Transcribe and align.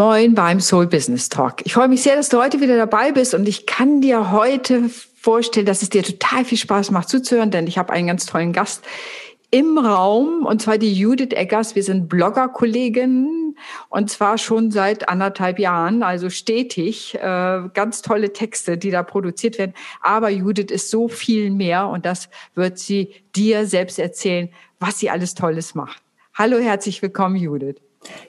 Moin 0.00 0.32
beim 0.32 0.60
Soul 0.60 0.86
Business 0.86 1.28
Talk. 1.28 1.56
Ich 1.64 1.74
freue 1.74 1.86
mich 1.86 2.00
sehr, 2.00 2.16
dass 2.16 2.30
du 2.30 2.38
heute 2.38 2.62
wieder 2.62 2.78
dabei 2.78 3.12
bist 3.12 3.34
und 3.34 3.46
ich 3.46 3.66
kann 3.66 4.00
dir 4.00 4.30
heute 4.30 4.88
vorstellen, 4.88 5.66
dass 5.66 5.82
es 5.82 5.90
dir 5.90 6.02
total 6.02 6.46
viel 6.46 6.56
Spaß 6.56 6.90
macht 6.90 7.10
zuzuhören, 7.10 7.50
denn 7.50 7.66
ich 7.66 7.76
habe 7.76 7.92
einen 7.92 8.06
ganz 8.06 8.24
tollen 8.24 8.54
Gast 8.54 8.82
im 9.50 9.76
Raum 9.76 10.46
und 10.46 10.62
zwar 10.62 10.78
die 10.78 10.94
Judith 10.94 11.34
Eggers. 11.34 11.74
Wir 11.74 11.82
sind 11.82 12.08
Blogger-Kolleginnen 12.08 13.58
und 13.90 14.10
zwar 14.10 14.38
schon 14.38 14.70
seit 14.70 15.10
anderthalb 15.10 15.58
Jahren, 15.58 16.02
also 16.02 16.30
stetig. 16.30 17.16
Äh, 17.16 17.68
ganz 17.74 18.00
tolle 18.00 18.32
Texte, 18.32 18.78
die 18.78 18.90
da 18.90 19.02
produziert 19.02 19.58
werden. 19.58 19.74
Aber 20.00 20.30
Judith 20.30 20.70
ist 20.70 20.88
so 20.88 21.08
viel 21.08 21.50
mehr 21.50 21.88
und 21.88 22.06
das 22.06 22.30
wird 22.54 22.78
sie 22.78 23.12
dir 23.36 23.66
selbst 23.66 23.98
erzählen, 23.98 24.48
was 24.78 24.98
sie 24.98 25.10
alles 25.10 25.34
Tolles 25.34 25.74
macht. 25.74 26.02
Hallo, 26.32 26.56
herzlich 26.56 27.02
willkommen, 27.02 27.36
Judith. 27.36 27.76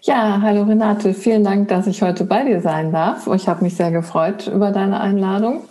Ja, 0.02 0.42
hallo 0.42 0.64
Renate, 0.64 1.14
vielen 1.14 1.44
Dank, 1.44 1.70
dass 1.70 1.88
ich 1.88 2.02
heute 2.02 2.26
bei 2.26 2.44
dir 2.44 2.62
sein 2.62 2.92
darf. 2.92 3.28
Ich 3.34 3.48
habe 3.48 3.64
mich 3.64 3.76
sehr 3.76 3.92
gefreut 3.92 4.48
über 4.48 4.72
deine 4.72 5.00
Einladung. 5.00 5.62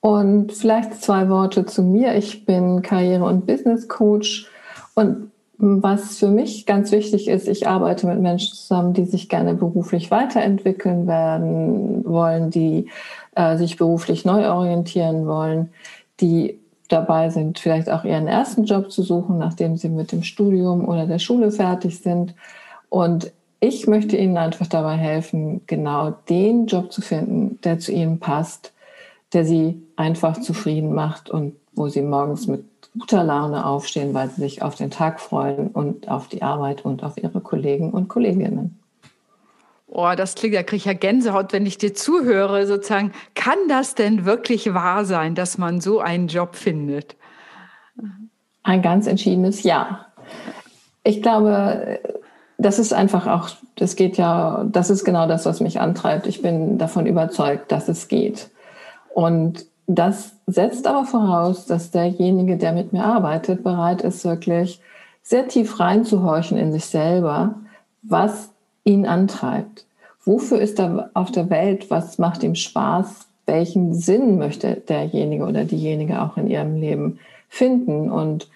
Und 0.00 0.52
vielleicht 0.52 1.02
zwei 1.02 1.28
Worte 1.28 1.66
zu 1.66 1.82
mir. 1.82 2.14
Ich 2.16 2.46
bin 2.46 2.82
Karriere- 2.82 3.24
und 3.24 3.46
Business 3.46 3.88
Coach. 3.88 4.48
Und 4.94 5.30
was 5.58 6.18
für 6.18 6.28
mich 6.28 6.66
ganz 6.66 6.90
wichtig 6.90 7.28
ist, 7.28 7.46
ich 7.46 7.68
arbeite 7.68 8.06
mit 8.06 8.20
Menschen 8.20 8.54
zusammen, 8.54 8.94
die 8.94 9.04
sich 9.04 9.28
gerne 9.28 9.54
beruflich 9.54 10.10
weiterentwickeln 10.10 11.06
werden 11.06 12.04
wollen, 12.04 12.50
die 12.50 12.88
äh, 13.36 13.56
sich 13.58 13.76
beruflich 13.76 14.24
neu 14.24 14.48
orientieren 14.48 15.26
wollen, 15.26 15.70
die 16.20 16.58
dabei 16.88 17.30
sind, 17.30 17.58
vielleicht 17.58 17.90
auch 17.90 18.04
ihren 18.04 18.26
ersten 18.26 18.64
Job 18.64 18.90
zu 18.90 19.02
suchen, 19.02 19.38
nachdem 19.38 19.76
sie 19.76 19.88
mit 19.88 20.12
dem 20.12 20.22
Studium 20.22 20.88
oder 20.88 21.06
der 21.06 21.18
Schule 21.18 21.52
fertig 21.52 22.00
sind 22.00 22.34
und 22.92 23.32
ich 23.58 23.86
möchte 23.86 24.18
Ihnen 24.18 24.36
einfach 24.36 24.66
dabei 24.66 24.96
helfen, 24.98 25.62
genau 25.66 26.10
den 26.28 26.66
Job 26.66 26.92
zu 26.92 27.00
finden, 27.00 27.58
der 27.64 27.78
zu 27.78 27.90
Ihnen 27.90 28.20
passt, 28.20 28.74
der 29.32 29.46
Sie 29.46 29.80
einfach 29.96 30.38
zufrieden 30.38 30.92
macht 30.92 31.30
und 31.30 31.56
wo 31.72 31.88
Sie 31.88 32.02
morgens 32.02 32.46
mit 32.48 32.66
guter 32.98 33.24
Laune 33.24 33.64
aufstehen, 33.64 34.12
weil 34.12 34.28
Sie 34.28 34.42
sich 34.42 34.60
auf 34.60 34.74
den 34.74 34.90
Tag 34.90 35.20
freuen 35.20 35.68
und 35.68 36.10
auf 36.10 36.28
die 36.28 36.42
Arbeit 36.42 36.84
und 36.84 37.02
auf 37.02 37.16
Ihre 37.16 37.40
Kollegen 37.40 37.92
und 37.92 38.08
Kolleginnen. 38.08 38.78
Oh, 39.86 40.12
das 40.14 40.34
klingt, 40.34 40.54
da 40.54 40.62
kriege 40.62 40.76
ich 40.76 40.84
ja 40.84 40.92
Gänsehaut, 40.92 41.54
wenn 41.54 41.64
ich 41.64 41.78
dir 41.78 41.94
zuhöre, 41.94 42.66
sozusagen. 42.66 43.12
Kann 43.34 43.56
das 43.68 43.94
denn 43.94 44.26
wirklich 44.26 44.74
wahr 44.74 45.06
sein, 45.06 45.34
dass 45.34 45.56
man 45.56 45.80
so 45.80 46.00
einen 46.00 46.28
Job 46.28 46.56
findet? 46.56 47.16
Ein 48.62 48.82
ganz 48.82 49.06
entschiedenes 49.06 49.62
Ja. 49.62 50.08
Ich 51.04 51.22
glaube, 51.22 51.98
das 52.62 52.78
ist 52.78 52.92
einfach 52.92 53.26
auch, 53.26 53.50
das 53.76 53.96
geht 53.96 54.16
ja, 54.16 54.64
das 54.70 54.90
ist 54.90 55.04
genau 55.04 55.26
das, 55.26 55.46
was 55.46 55.60
mich 55.60 55.80
antreibt. 55.80 56.26
Ich 56.26 56.42
bin 56.42 56.78
davon 56.78 57.06
überzeugt, 57.06 57.72
dass 57.72 57.88
es 57.88 58.08
geht. 58.08 58.50
Und 59.14 59.66
das 59.86 60.32
setzt 60.46 60.86
aber 60.86 61.04
voraus, 61.04 61.66
dass 61.66 61.90
derjenige, 61.90 62.56
der 62.56 62.72
mit 62.72 62.92
mir 62.92 63.04
arbeitet, 63.04 63.62
bereit 63.62 64.02
ist, 64.02 64.24
wirklich 64.24 64.80
sehr 65.22 65.48
tief 65.48 65.78
reinzuhorchen 65.80 66.58
in 66.58 66.72
sich 66.72 66.86
selber, 66.86 67.54
was 68.02 68.50
ihn 68.84 69.06
antreibt. 69.06 69.84
Wofür 70.24 70.60
ist 70.60 70.78
er 70.78 71.10
auf 71.14 71.30
der 71.30 71.50
Welt? 71.50 71.90
Was 71.90 72.18
macht 72.18 72.42
ihm 72.42 72.54
Spaß? 72.54 73.26
Welchen 73.46 73.94
Sinn 73.94 74.38
möchte 74.38 74.76
derjenige 74.76 75.44
oder 75.44 75.64
diejenige 75.64 76.22
auch 76.22 76.36
in 76.36 76.48
ihrem 76.48 76.76
Leben 76.76 77.18
finden? 77.48 78.10
Und 78.10 78.48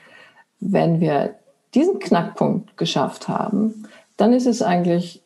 wenn 0.61 1.01
wir 1.01 1.35
diesen 1.75 1.99
Knackpunkt 1.99 2.77
geschafft 2.77 3.29
haben, 3.29 3.87
dann 4.17 4.33
ist 4.33 4.47
es 4.47 4.63
eigentlich, 4.63 5.23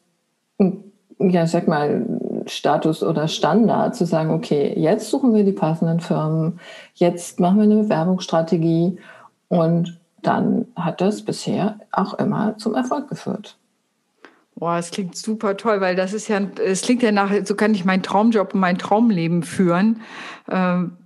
ja, 0.58 1.44
ich 1.44 1.50
sag 1.50 1.68
mal, 1.68 2.04
Status 2.46 3.02
oder 3.02 3.28
Standard 3.28 3.94
zu 3.94 4.04
sagen, 4.06 4.30
okay, 4.30 4.74
jetzt 4.76 5.10
suchen 5.10 5.34
wir 5.34 5.44
die 5.44 5.52
passenden 5.52 6.00
Firmen, 6.00 6.58
jetzt 6.94 7.38
machen 7.38 7.58
wir 7.58 7.64
eine 7.64 7.82
Bewerbungsstrategie 7.82 8.98
und 9.48 9.98
dann 10.22 10.66
hat 10.76 11.00
das 11.00 11.22
bisher 11.22 11.78
auch 11.92 12.14
immer 12.14 12.56
zum 12.58 12.74
Erfolg 12.74 13.08
geführt. 13.08 13.56
Boah, 14.56 14.76
es 14.76 14.90
klingt 14.90 15.16
super 15.16 15.56
toll, 15.56 15.80
weil 15.80 15.96
das 15.96 16.12
ist 16.12 16.28
ja, 16.28 16.40
es 16.62 16.82
klingt 16.82 17.02
ja 17.02 17.12
nach, 17.12 17.32
so 17.44 17.54
kann 17.54 17.72
ich 17.72 17.84
meinen 17.84 18.02
Traumjob 18.02 18.52
und 18.52 18.60
mein 18.60 18.76
Traumleben 18.76 19.42
führen. 19.42 20.02
Ähm, 20.50 20.98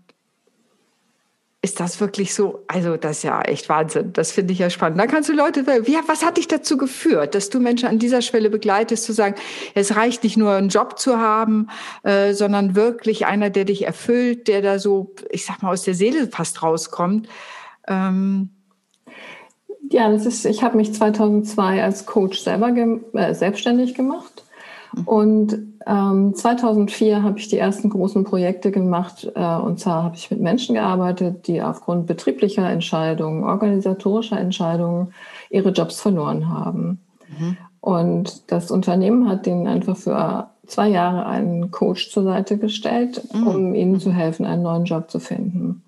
ist 1.75 1.81
das 1.81 2.01
wirklich 2.01 2.35
so? 2.35 2.63
Also, 2.69 2.97
das 2.97 3.17
ist 3.17 3.23
ja 3.25 3.41
echt 3.43 3.69
Wahnsinn. 3.69 4.13
Das 4.13 4.31
finde 4.31 4.53
ich 4.53 4.61
ja 4.61 4.71
spannend. 4.71 5.01
Da 5.01 5.09
kannst 5.09 5.29
du 5.29 5.33
Leute, 5.33 5.67
wie, 5.67 5.97
was 6.07 6.25
hat 6.25 6.37
dich 6.37 6.47
dazu 6.47 6.77
geführt, 6.77 7.35
dass 7.35 7.51
du 7.51 7.59
Menschen 7.59 7.89
an 7.89 7.99
dieser 7.99 8.23
Schwelle 8.23 8.49
begleitest, 8.49 9.03
zu 9.03 9.13
sagen, 9.13 9.35
es 9.75 9.97
reicht 9.97 10.23
nicht 10.23 10.37
nur 10.37 10.53
einen 10.53 10.69
Job 10.69 11.01
zu 11.01 11.19
haben, 11.19 11.67
äh, 12.05 12.33
sondern 12.33 12.77
wirklich 12.77 13.27
einer, 13.27 13.51
der 13.51 13.65
dich 13.65 13.87
erfüllt, 13.87 14.47
der 14.47 14.63
da 14.63 14.79
so, 14.79 15.15
ich 15.31 15.45
sag 15.45 15.63
mal, 15.63 15.73
aus 15.73 15.83
der 15.83 15.95
Seele 15.95 16.29
fast 16.29 16.63
rauskommt. 16.63 17.29
Ähm, 17.89 18.51
ja, 19.91 20.13
das 20.13 20.27
ist, 20.27 20.47
ich 20.47 20.63
habe 20.63 20.77
mich 20.77 20.95
2002 20.95 21.83
als 21.83 22.07
Coach 22.07 22.39
selber 22.39 22.71
ge 22.71 23.01
äh, 23.15 23.35
selbstständig 23.35 23.97
gemacht 23.97 24.44
und 25.05 25.59
ähm, 25.87 26.35
2004 26.35 27.23
habe 27.23 27.39
ich 27.39 27.49
die 27.49 27.59
ersten 27.59 27.91
großen 27.91 28.25
Projekte 28.25 28.71
gemacht. 28.71 29.31
Äh, 29.35 29.57
und 29.57 29.81
zwar 29.81 30.03
habe 30.03 30.17
ich 30.17 30.31
mit 30.31 30.41
Menschen 30.41 30.75
gearbeitet, 30.75 31.47
die 31.47 31.63
aufgrund 31.63 32.07
betrieblicher 32.07 32.69
Entscheidungen, 32.69 33.45
organisatorischer 33.45 34.39
Entscheidungen 34.39 35.13
ihre 35.51 35.71
Jobs 35.71 36.01
verloren 36.01 36.49
haben. 36.49 37.01
Mhm. 37.29 37.57
Und 37.81 38.51
das 38.51 38.71
Unternehmen 38.71 39.29
hat 39.29 39.47
ihnen 39.47 39.67
einfach 39.67 39.97
für 39.97 40.49
zwei 40.67 40.89
Jahre 40.89 41.27
einen 41.27 41.71
Coach 41.71 42.11
zur 42.11 42.25
Seite 42.25 42.57
gestellt, 42.57 43.23
mhm. 43.35 43.47
um 43.47 43.75
ihnen 43.75 44.01
zu 44.01 44.11
helfen, 44.11 44.47
einen 44.47 44.63
neuen 44.63 44.85
Job 44.85 45.11
zu 45.11 45.19
finden. 45.19 45.83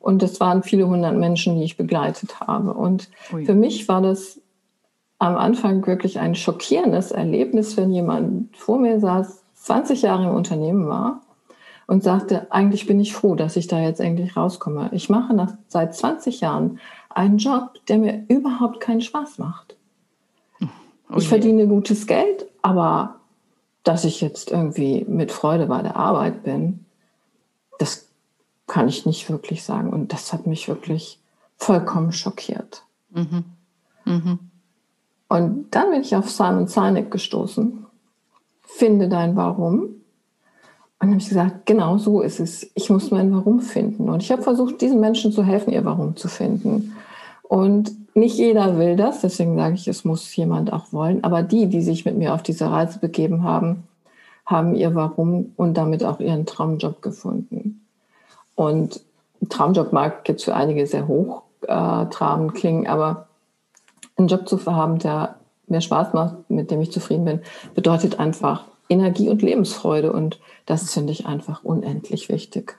Und 0.00 0.22
das 0.22 0.40
waren 0.40 0.62
viele 0.62 0.88
hundert 0.88 1.16
Menschen, 1.16 1.56
die 1.56 1.64
ich 1.64 1.76
begleitet 1.76 2.40
habe. 2.40 2.72
Und 2.72 3.10
Ui. 3.32 3.44
für 3.44 3.54
mich 3.54 3.86
war 3.86 4.00
das 4.00 4.40
am 5.20 5.36
Anfang 5.36 5.86
wirklich 5.86 6.18
ein 6.18 6.34
schockierendes 6.34 7.12
Erlebnis, 7.12 7.76
wenn 7.76 7.92
jemand 7.92 8.56
vor 8.56 8.78
mir 8.78 8.98
saß, 8.98 9.42
20 9.54 10.02
Jahre 10.02 10.24
im 10.24 10.34
Unternehmen 10.34 10.88
war 10.88 11.20
und 11.86 12.02
sagte, 12.02 12.50
eigentlich 12.50 12.86
bin 12.86 12.98
ich 12.98 13.12
froh, 13.12 13.34
dass 13.34 13.56
ich 13.56 13.66
da 13.66 13.80
jetzt 13.80 14.00
endlich 14.00 14.34
rauskomme. 14.34 14.88
Ich 14.92 15.10
mache 15.10 15.34
nach, 15.34 15.52
seit 15.68 15.94
20 15.94 16.40
Jahren 16.40 16.80
einen 17.10 17.36
Job, 17.36 17.74
der 17.88 17.98
mir 17.98 18.24
überhaupt 18.28 18.80
keinen 18.80 19.02
Spaß 19.02 19.38
macht. 19.38 19.76
Oh 20.62 21.16
ich 21.18 21.28
verdiene 21.28 21.66
gutes 21.66 22.06
Geld, 22.06 22.46
aber 22.62 23.16
dass 23.82 24.04
ich 24.04 24.22
jetzt 24.22 24.50
irgendwie 24.50 25.04
mit 25.06 25.32
Freude 25.32 25.66
bei 25.66 25.82
der 25.82 25.96
Arbeit 25.96 26.44
bin, 26.44 26.86
das 27.78 28.08
kann 28.66 28.88
ich 28.88 29.04
nicht 29.04 29.28
wirklich 29.28 29.64
sagen. 29.64 29.90
Und 29.90 30.14
das 30.14 30.32
hat 30.32 30.46
mich 30.46 30.66
wirklich 30.68 31.18
vollkommen 31.58 32.12
schockiert. 32.12 32.84
Mhm. 33.10 33.44
Mhm. 34.06 34.49
Und 35.30 35.68
dann 35.70 35.92
bin 35.92 36.00
ich 36.00 36.16
auf 36.16 36.28
Simon 36.28 36.66
Sinek 36.66 37.12
gestoßen. 37.12 37.86
Finde 38.62 39.08
dein 39.08 39.36
Warum. 39.36 39.78
Und 39.80 40.00
dann 40.98 41.10
habe 41.10 41.20
ich 41.20 41.28
gesagt, 41.28 41.66
genau 41.66 41.98
so 41.98 42.20
ist 42.20 42.40
es. 42.40 42.68
Ich 42.74 42.90
muss 42.90 43.12
mein 43.12 43.32
Warum 43.32 43.60
finden. 43.60 44.08
Und 44.10 44.24
ich 44.24 44.32
habe 44.32 44.42
versucht, 44.42 44.80
diesen 44.80 44.98
Menschen 44.98 45.30
zu 45.30 45.44
helfen, 45.44 45.72
ihr 45.72 45.84
Warum 45.84 46.16
zu 46.16 46.26
finden. 46.26 46.96
Und 47.44 47.92
nicht 48.16 48.38
jeder 48.38 48.76
will 48.76 48.96
das, 48.96 49.20
deswegen 49.20 49.56
sage 49.56 49.74
ich, 49.74 49.86
es 49.86 50.04
muss 50.04 50.34
jemand 50.34 50.72
auch 50.72 50.92
wollen. 50.92 51.22
Aber 51.22 51.44
die, 51.44 51.68
die 51.68 51.80
sich 51.80 52.04
mit 52.04 52.18
mir 52.18 52.34
auf 52.34 52.42
diese 52.42 52.68
Reise 52.68 52.98
begeben 52.98 53.44
haben, 53.44 53.84
haben 54.46 54.74
ihr 54.74 54.96
Warum 54.96 55.52
und 55.56 55.74
damit 55.74 56.02
auch 56.02 56.18
ihren 56.18 56.44
Traumjob 56.44 57.02
gefunden. 57.02 57.86
Und 58.56 59.00
Traumjob 59.48 59.92
mag 59.92 60.28
jetzt 60.28 60.44
für 60.44 60.56
einige 60.56 60.88
sehr 60.88 61.06
hochtrabend 61.06 62.50
äh, 62.50 62.58
klingen, 62.58 62.88
aber 62.88 63.28
einen 64.20 64.28
Job 64.28 64.48
zu 64.48 64.64
haben, 64.66 64.98
der 64.98 65.36
mir 65.66 65.80
Spaß 65.80 66.12
macht, 66.12 66.50
mit 66.50 66.70
dem 66.70 66.80
ich 66.80 66.92
zufrieden 66.92 67.24
bin, 67.24 67.40
bedeutet 67.74 68.18
einfach 68.18 68.64
Energie 68.88 69.28
und 69.28 69.42
Lebensfreude. 69.42 70.12
Und 70.12 70.40
das 70.66 70.92
finde 70.92 71.12
ich 71.12 71.26
einfach 71.26 71.64
unendlich 71.64 72.28
wichtig. 72.28 72.76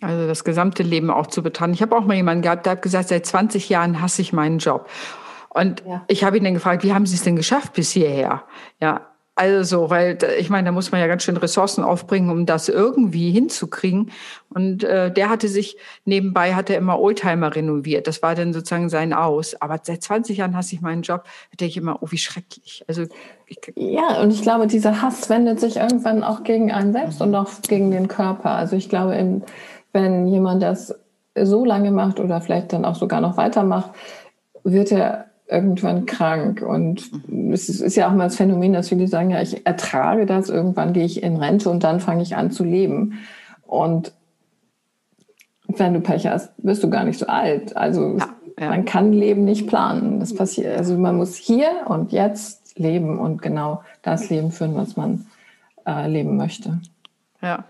Also 0.00 0.28
das 0.28 0.44
gesamte 0.44 0.84
Leben 0.84 1.10
auch 1.10 1.26
zu 1.26 1.42
betrachten. 1.42 1.74
Ich 1.74 1.82
habe 1.82 1.96
auch 1.96 2.04
mal 2.04 2.14
jemanden 2.14 2.42
gehabt, 2.42 2.66
der 2.66 2.72
hat 2.72 2.82
gesagt, 2.82 3.08
seit 3.08 3.26
20 3.26 3.68
Jahren 3.68 4.00
hasse 4.00 4.22
ich 4.22 4.32
meinen 4.32 4.58
Job. 4.58 4.88
Und 5.48 5.82
ja. 5.86 6.04
ich 6.06 6.22
habe 6.22 6.36
ihn 6.36 6.44
dann 6.44 6.54
gefragt, 6.54 6.84
wie 6.84 6.92
haben 6.92 7.06
Sie 7.06 7.16
es 7.16 7.24
denn 7.24 7.34
geschafft 7.34 7.72
bis 7.72 7.90
hierher? 7.90 8.44
Ja, 8.80 9.07
also, 9.38 9.88
weil 9.88 10.18
ich 10.40 10.50
meine, 10.50 10.66
da 10.66 10.72
muss 10.72 10.90
man 10.90 11.00
ja 11.00 11.06
ganz 11.06 11.22
schön 11.22 11.36
Ressourcen 11.36 11.84
aufbringen, 11.84 12.28
um 12.28 12.44
das 12.44 12.68
irgendwie 12.68 13.30
hinzukriegen. 13.30 14.10
Und 14.50 14.82
äh, 14.82 15.12
der 15.12 15.30
hatte 15.30 15.46
sich 15.46 15.76
nebenbei 16.04 16.56
hat 16.56 16.70
er 16.70 16.76
immer 16.76 16.98
Oldtimer 16.98 17.54
renoviert. 17.54 18.08
Das 18.08 18.20
war 18.20 18.34
dann 18.34 18.52
sozusagen 18.52 18.88
sein 18.88 19.12
Aus. 19.12 19.54
Aber 19.60 19.78
seit 19.80 20.02
20 20.02 20.38
Jahren 20.38 20.56
hasse 20.56 20.74
ich 20.74 20.80
meinen 20.80 21.02
Job. 21.02 21.22
Denke 21.52 21.70
ich 21.70 21.76
immer, 21.76 22.02
oh, 22.02 22.08
wie 22.10 22.18
schrecklich. 22.18 22.84
Also 22.88 23.04
ich, 23.46 23.60
ja, 23.76 24.20
und 24.20 24.32
ich 24.32 24.42
glaube, 24.42 24.66
dieser 24.66 25.02
Hass 25.02 25.30
wendet 25.30 25.60
sich 25.60 25.76
irgendwann 25.76 26.24
auch 26.24 26.42
gegen 26.42 26.72
einen 26.72 26.92
selbst 26.92 27.22
und 27.22 27.32
auch 27.36 27.48
gegen 27.62 27.92
den 27.92 28.08
Körper. 28.08 28.50
Also 28.50 28.74
ich 28.74 28.88
glaube, 28.88 29.14
in, 29.14 29.44
wenn 29.92 30.26
jemand 30.26 30.64
das 30.64 30.98
so 31.40 31.64
lange 31.64 31.92
macht 31.92 32.18
oder 32.18 32.40
vielleicht 32.40 32.72
dann 32.72 32.84
auch 32.84 32.96
sogar 32.96 33.20
noch 33.20 33.36
weitermacht, 33.36 33.92
wird 34.64 34.90
er 34.90 35.27
irgendwann 35.48 36.06
krank. 36.06 36.62
Und 36.62 37.10
mhm. 37.28 37.52
es 37.52 37.68
ist, 37.68 37.80
ist, 37.80 37.96
ja 37.96 38.08
auch 38.08 38.14
mal 38.14 38.24
das 38.24 38.36
Phänomen, 38.36 38.72
dass 38.72 38.90
viele 38.90 39.08
sagen, 39.08 39.30
ja, 39.30 39.40
ich 39.40 39.66
ertrage 39.66 40.26
das, 40.26 40.48
irgendwann 40.48 40.92
gehe 40.92 41.04
ich 41.04 41.22
in 41.22 41.36
Rente 41.36 41.70
und 41.70 41.82
dann 41.84 42.00
fange 42.00 42.22
ich 42.22 42.36
an 42.36 42.50
zu 42.50 42.64
leben. 42.64 43.18
Und 43.66 44.12
wenn 45.66 45.94
du 45.94 46.00
Pech 46.00 46.26
hast, 46.26 46.52
wirst 46.58 46.82
du 46.82 46.90
gar 46.90 47.04
nicht 47.04 47.18
so 47.18 47.26
alt. 47.26 47.76
Also 47.76 48.18
ja, 48.18 48.28
ja. 48.58 48.68
man 48.70 48.84
kann 48.84 49.12
Leben 49.12 49.44
nicht 49.44 49.66
planen. 49.66 50.20
Das 50.20 50.34
passiert. 50.34 50.76
Also 50.76 50.96
man 50.96 51.16
muss 51.16 51.36
hier 51.36 51.70
und 51.86 52.12
jetzt 52.12 52.78
leben 52.78 53.18
und 53.18 53.42
genau 53.42 53.82
das 54.02 54.30
Leben 54.30 54.50
führen, 54.52 54.74
was 54.74 54.96
man 54.96 55.26
äh, 55.86 56.08
leben 56.08 56.36
möchte. 56.36 56.80
Ja. 57.42 57.64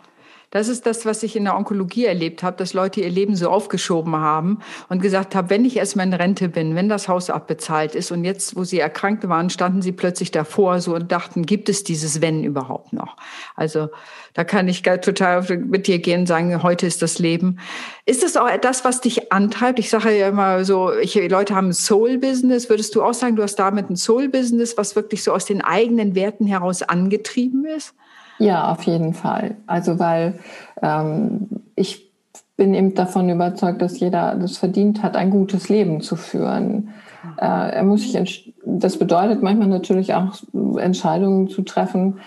Das 0.50 0.68
ist 0.68 0.86
das, 0.86 1.04
was 1.04 1.22
ich 1.22 1.36
in 1.36 1.44
der 1.44 1.56
Onkologie 1.56 2.06
erlebt 2.06 2.42
habe, 2.42 2.56
dass 2.56 2.72
Leute 2.72 3.02
ihr 3.02 3.10
Leben 3.10 3.36
so 3.36 3.50
aufgeschoben 3.50 4.16
haben 4.16 4.60
und 4.88 5.02
gesagt 5.02 5.34
haben, 5.34 5.50
wenn 5.50 5.66
ich 5.66 5.76
erstmal 5.76 6.06
in 6.06 6.14
Rente 6.14 6.48
bin, 6.48 6.74
wenn 6.74 6.88
das 6.88 7.06
Haus 7.06 7.28
abbezahlt 7.28 7.94
ist 7.94 8.10
und 8.10 8.24
jetzt, 8.24 8.56
wo 8.56 8.64
sie 8.64 8.80
erkrankt 8.80 9.28
waren, 9.28 9.50
standen 9.50 9.82
sie 9.82 9.92
plötzlich 9.92 10.30
davor 10.30 10.80
so 10.80 10.94
und 10.94 11.12
dachten, 11.12 11.44
gibt 11.44 11.68
es 11.68 11.84
dieses 11.84 12.22
Wenn 12.22 12.44
überhaupt 12.44 12.94
noch? 12.94 13.16
Also 13.56 13.90
da 14.32 14.44
kann 14.44 14.68
ich 14.68 14.82
total 14.82 15.42
mit 15.58 15.86
dir 15.86 15.98
gehen 15.98 16.20
und 16.20 16.26
sagen, 16.26 16.62
heute 16.62 16.86
ist 16.86 17.02
das 17.02 17.18
Leben. 17.18 17.58
Ist 18.06 18.22
das 18.22 18.38
auch 18.38 18.48
das, 18.62 18.86
was 18.86 19.02
dich 19.02 19.30
antreibt? 19.32 19.78
Ich 19.78 19.90
sage 19.90 20.16
ja 20.16 20.28
immer 20.28 20.64
so, 20.64 20.92
ich, 20.94 21.14
Leute 21.28 21.54
haben 21.54 21.68
ein 21.68 21.72
Soul-Business. 21.74 22.70
Würdest 22.70 22.94
du 22.94 23.02
auch 23.02 23.14
sagen, 23.14 23.36
du 23.36 23.42
hast 23.42 23.56
damit 23.56 23.90
ein 23.90 23.96
Soul-Business, 23.96 24.78
was 24.78 24.96
wirklich 24.96 25.22
so 25.22 25.32
aus 25.32 25.44
den 25.44 25.60
eigenen 25.60 26.14
Werten 26.14 26.46
heraus 26.46 26.82
angetrieben 26.82 27.66
ist? 27.66 27.94
Ja, 28.38 28.70
auf 28.72 28.82
jeden 28.84 29.14
Fall. 29.14 29.56
Also 29.66 29.98
weil 29.98 30.38
ähm, 30.82 31.48
ich 31.74 32.08
bin 32.56 32.74
eben 32.74 32.94
davon 32.94 33.28
überzeugt, 33.28 33.80
dass 33.82 34.00
jeder 34.00 34.34
das 34.34 34.58
verdient 34.58 35.02
hat, 35.02 35.16
ein 35.16 35.30
gutes 35.30 35.68
Leben 35.68 36.00
zu 36.00 36.16
führen. 36.16 36.90
Äh, 37.36 37.46
er 37.46 37.82
muss 37.84 38.12
sich, 38.12 38.52
das 38.64 38.98
bedeutet 38.98 39.42
manchmal 39.42 39.68
natürlich 39.68 40.14
auch 40.14 40.34
Entscheidungen 40.78 41.48
zu 41.48 41.62
treffen, 41.62 42.18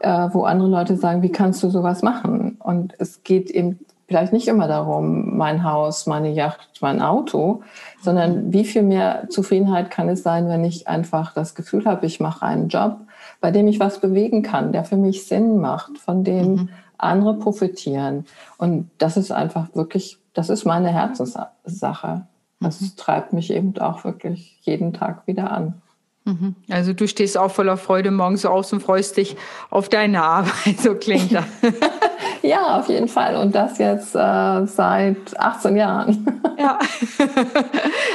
äh, 0.00 0.28
wo 0.32 0.44
andere 0.44 0.68
Leute 0.68 0.96
sagen, 0.96 1.22
wie 1.22 1.32
kannst 1.32 1.62
du 1.62 1.70
sowas 1.70 2.02
machen? 2.02 2.56
Und 2.60 2.94
es 2.98 3.22
geht 3.24 3.50
eben 3.50 3.78
vielleicht 4.06 4.32
nicht 4.32 4.48
immer 4.48 4.68
darum, 4.68 5.36
mein 5.36 5.64
Haus, 5.64 6.06
meine 6.06 6.32
Yacht, 6.32 6.78
mein 6.80 7.02
Auto, 7.02 7.62
sondern 8.02 8.52
wie 8.52 8.64
viel 8.64 8.82
mehr 8.82 9.28
Zufriedenheit 9.28 9.90
kann 9.90 10.08
es 10.08 10.22
sein, 10.22 10.48
wenn 10.48 10.64
ich 10.64 10.88
einfach 10.88 11.34
das 11.34 11.54
Gefühl 11.54 11.84
habe, 11.84 12.06
ich 12.06 12.18
mache 12.18 12.44
einen 12.44 12.68
Job, 12.68 13.00
bei 13.40 13.50
dem 13.50 13.68
ich 13.68 13.80
was 13.80 14.00
bewegen 14.00 14.42
kann, 14.42 14.72
der 14.72 14.84
für 14.84 14.96
mich 14.96 15.26
Sinn 15.26 15.58
macht, 15.60 15.98
von 15.98 16.24
dem 16.24 16.52
mhm. 16.52 16.68
andere 16.96 17.34
profitieren. 17.34 18.26
Und 18.56 18.90
das 18.98 19.16
ist 19.16 19.30
einfach 19.30 19.74
wirklich, 19.74 20.18
das 20.34 20.50
ist 20.50 20.64
meine 20.64 20.88
Herzenssache. 20.88 22.26
Das 22.60 22.80
mhm. 22.80 22.90
treibt 22.96 23.32
mich 23.32 23.52
eben 23.52 23.78
auch 23.78 24.04
wirklich 24.04 24.58
jeden 24.62 24.92
Tag 24.92 25.26
wieder 25.26 25.50
an. 25.50 25.80
Mhm. 26.24 26.56
Also 26.68 26.92
du 26.92 27.06
stehst 27.08 27.38
auch 27.38 27.50
voller 27.50 27.76
Freude 27.76 28.10
morgens 28.10 28.44
aus 28.44 28.72
und 28.72 28.80
freust 28.80 29.16
dich 29.16 29.36
auf 29.70 29.88
deine 29.88 30.22
Arbeit, 30.22 30.78
so 30.78 30.94
klingt 30.94 31.32
das. 31.32 31.44
ja, 32.42 32.78
auf 32.78 32.88
jeden 32.88 33.08
Fall. 33.08 33.36
Und 33.36 33.54
das 33.54 33.78
jetzt 33.78 34.14
äh, 34.14 34.66
seit 34.66 35.38
18 35.38 35.76
Jahren. 35.76 36.40
ja. 36.58 36.78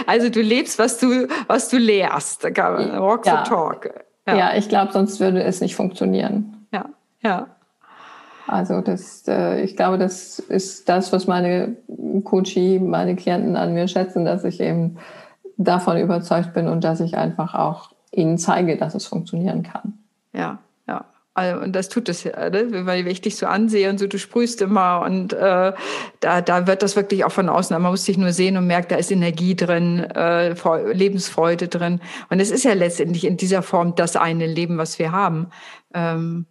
Also 0.06 0.30
du 0.30 0.42
lebst, 0.42 0.78
was 0.78 1.00
du, 1.00 1.28
was 1.48 1.70
du 1.70 1.78
lehrst. 1.78 2.44
Ja. 3.26 3.44
the 3.44 3.50
talk. 3.50 3.90
Ja, 4.28 4.36
ja 4.38 4.56
ich 4.56 4.70
glaube, 4.70 4.92
sonst 4.92 5.20
würde 5.20 5.44
es 5.44 5.62
nicht 5.62 5.76
funktionieren. 5.76 6.68
Ja, 6.72 6.86
ja. 7.22 7.48
Also 8.48 8.82
das, 8.82 9.28
äh, 9.28 9.62
ich 9.62 9.76
glaube, 9.76 9.98
das 9.98 10.40
ist 10.40 10.90
das, 10.90 11.14
was 11.14 11.28
meine 11.28 11.78
Coachie, 12.24 12.80
meine 12.80 13.16
Klienten 13.16 13.56
an 13.56 13.74
mir 13.74 13.88
schätzen, 13.88 14.26
dass 14.26 14.44
ich 14.44 14.60
eben 14.60 14.98
davon 15.58 15.98
überzeugt 15.98 16.54
bin 16.54 16.68
und 16.68 16.84
dass 16.84 17.00
ich 17.00 17.18
einfach 17.18 17.54
auch 17.56 17.92
ihnen 18.12 18.38
zeige, 18.38 18.78
dass 18.78 18.96
es 18.96 19.06
funktionieren 19.06 19.64
kann. 19.64 19.94
Ja, 20.34 20.60
ja. 20.88 21.06
Also, 21.36 21.62
und 21.62 21.72
das 21.76 21.90
tut 21.90 22.10
es 22.10 22.24
ja, 22.24 22.50
ne? 22.52 22.86
weil 22.86 23.08
ich 23.08 23.22
dich 23.22 23.38
so 23.38 23.48
ansehe 23.48 23.90
und 23.90 23.98
so, 23.98 24.06
du 24.06 24.20
sprühst 24.20 24.62
immer 24.62 25.02
und 25.02 25.34
äh, 25.34 25.74
da, 26.20 26.42
da 26.42 26.68
wird 26.68 26.84
das 26.84 26.96
wirklich 26.96 27.26
auch 27.26 27.32
von 27.32 27.50
außen, 27.50 27.74
man 27.82 27.92
muss 27.92 28.06
dich 28.06 28.20
nur 28.20 28.34
sehen 28.34 28.56
und 28.56 28.68
merkt, 28.68 28.92
da 28.92 28.98
ist 28.98 29.12
Energie 29.12 29.56
drin, 29.56 30.00
äh, 30.00 30.54
Lebensfreude 30.94 31.70
drin. 31.70 32.02
Und 32.30 32.40
es 32.40 32.52
ist 32.52 32.66
ja 32.66 32.74
letztendlich 32.74 33.26
in 33.26 33.38
dieser 33.38 33.64
Form 33.64 33.96
das 33.96 34.16
eine 34.16 34.46
Leben, 34.46 34.78
was 34.78 35.00
wir 35.00 35.12
haben. 35.12 35.48
Ähm, 35.96 36.46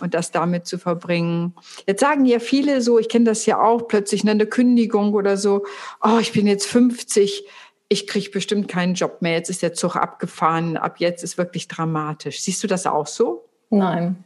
und 0.00 0.14
das 0.14 0.30
damit 0.30 0.66
zu 0.68 0.78
verbringen. 0.78 1.54
Jetzt 1.88 2.00
sagen 2.00 2.24
ja 2.24 2.38
viele 2.38 2.80
so, 2.82 3.00
ich 3.00 3.08
kenne 3.08 3.24
das 3.24 3.44
ja 3.46 3.60
auch, 3.60 3.88
plötzlich 3.88 4.22
ne, 4.22 4.30
eine 4.30 4.46
Kündigung 4.46 5.14
oder 5.14 5.36
so, 5.36 5.64
oh, 6.00 6.18
ich 6.20 6.30
bin 6.30 6.46
jetzt 6.46 6.66
50, 6.66 7.44
ich 7.88 8.06
kriege 8.06 8.30
bestimmt 8.30 8.68
keinen 8.68 8.94
Job 8.94 9.20
mehr, 9.20 9.32
jetzt 9.32 9.50
ist 9.50 9.62
der 9.62 9.74
Zug 9.74 9.96
abgefahren, 9.96 10.76
ab 10.76 11.00
jetzt 11.00 11.24
ist 11.24 11.36
wirklich 11.36 11.66
dramatisch. 11.66 12.40
Siehst 12.42 12.62
du 12.62 12.68
das 12.68 12.86
auch 12.86 13.08
so? 13.08 13.47
Nein. 13.70 14.16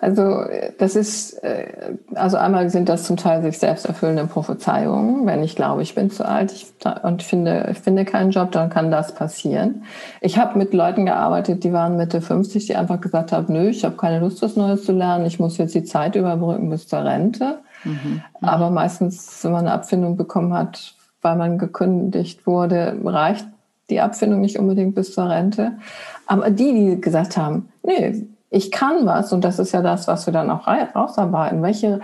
Also 0.00 0.44
das 0.78 0.96
ist, 0.96 1.42
äh, 1.44 1.94
also 2.14 2.36
einmal 2.36 2.68
sind 2.68 2.88
das 2.88 3.04
zum 3.04 3.16
Teil 3.16 3.42
sich 3.42 3.58
selbst 3.58 3.86
erfüllende 3.86 4.26
Prophezeiungen. 4.26 5.24
Wenn 5.24 5.42
ich 5.42 5.56
glaube, 5.56 5.82
ich 5.82 5.94
bin 5.94 6.10
zu 6.10 6.26
alt 6.26 6.52
ich, 6.52 6.66
und 7.02 7.22
finde, 7.22 7.68
ich 7.70 7.78
finde 7.78 8.04
keinen 8.04 8.30
Job, 8.30 8.52
dann 8.52 8.68
kann 8.68 8.90
das 8.90 9.14
passieren. 9.14 9.84
Ich 10.20 10.36
habe 10.36 10.58
mit 10.58 10.74
Leuten 10.74 11.06
gearbeitet, 11.06 11.64
die 11.64 11.72
waren 11.72 11.96
Mitte 11.96 12.20
50, 12.20 12.66
die 12.66 12.76
einfach 12.76 13.00
gesagt 13.00 13.32
haben, 13.32 13.52
nö, 13.52 13.68
ich 13.68 13.84
habe 13.84 13.96
keine 13.96 14.20
Lust, 14.20 14.42
was 14.42 14.56
Neues 14.56 14.84
zu 14.84 14.92
lernen, 14.92 15.26
ich 15.26 15.38
muss 15.38 15.56
jetzt 15.58 15.74
die 15.74 15.84
Zeit 15.84 16.16
überbrücken 16.16 16.68
bis 16.68 16.88
zur 16.88 17.04
Rente. 17.04 17.60
Mhm. 17.84 18.22
Aber 18.42 18.70
meistens, 18.70 19.42
wenn 19.42 19.52
man 19.52 19.66
eine 19.66 19.72
Abfindung 19.72 20.16
bekommen 20.16 20.52
hat, 20.52 20.94
weil 21.22 21.36
man 21.36 21.56
gekündigt 21.56 22.46
wurde, 22.46 22.98
reicht 23.04 23.46
die 23.88 24.00
Abfindung 24.00 24.40
nicht 24.40 24.58
unbedingt 24.58 24.94
bis 24.94 25.14
zur 25.14 25.28
Rente. 25.28 25.72
Aber 26.26 26.50
die, 26.50 26.72
die 26.72 27.00
gesagt 27.00 27.36
haben, 27.36 27.68
nee, 27.82 28.26
ich 28.54 28.70
kann 28.70 29.04
was 29.04 29.32
und 29.32 29.42
das 29.42 29.58
ist 29.58 29.72
ja 29.72 29.82
das, 29.82 30.06
was 30.06 30.26
wir 30.26 30.32
dann 30.32 30.48
auch 30.48 30.68
rausarbeiten. 30.68 31.62
Welche, 31.62 32.00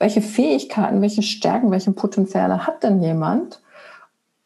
welche 0.00 0.20
Fähigkeiten, 0.20 1.00
welche 1.00 1.22
Stärken, 1.22 1.70
welche 1.70 1.92
Potenziale 1.92 2.66
hat 2.66 2.82
denn 2.82 3.00
jemand? 3.00 3.60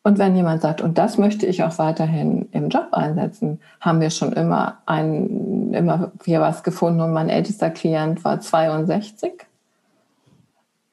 Und 0.03 0.19
wenn 0.19 0.37
jemand 0.37 0.61
sagt, 0.61 0.83
und 0.83 0.99
das 0.99 1.17
möchte 1.17 1.47
ich 1.47 1.65
auch 1.65 1.79
weiterhin 1.79 2.49
im 2.53 2.69
Job 2.69 2.89
einsetzen, 2.93 3.59
haben 3.81 4.01
wir 4.03 4.11
schon 4.11 4.35
immer 4.35 4.79
ein, 4.85 5.73
immer 5.73 6.13
hier 6.25 6.43
was 6.43 6.63
gefunden 6.63 7.01
und 7.01 7.15
mein 7.15 7.31
ältester 7.31 7.71
Klient 7.71 8.23
war 8.23 8.39
62 8.39 9.47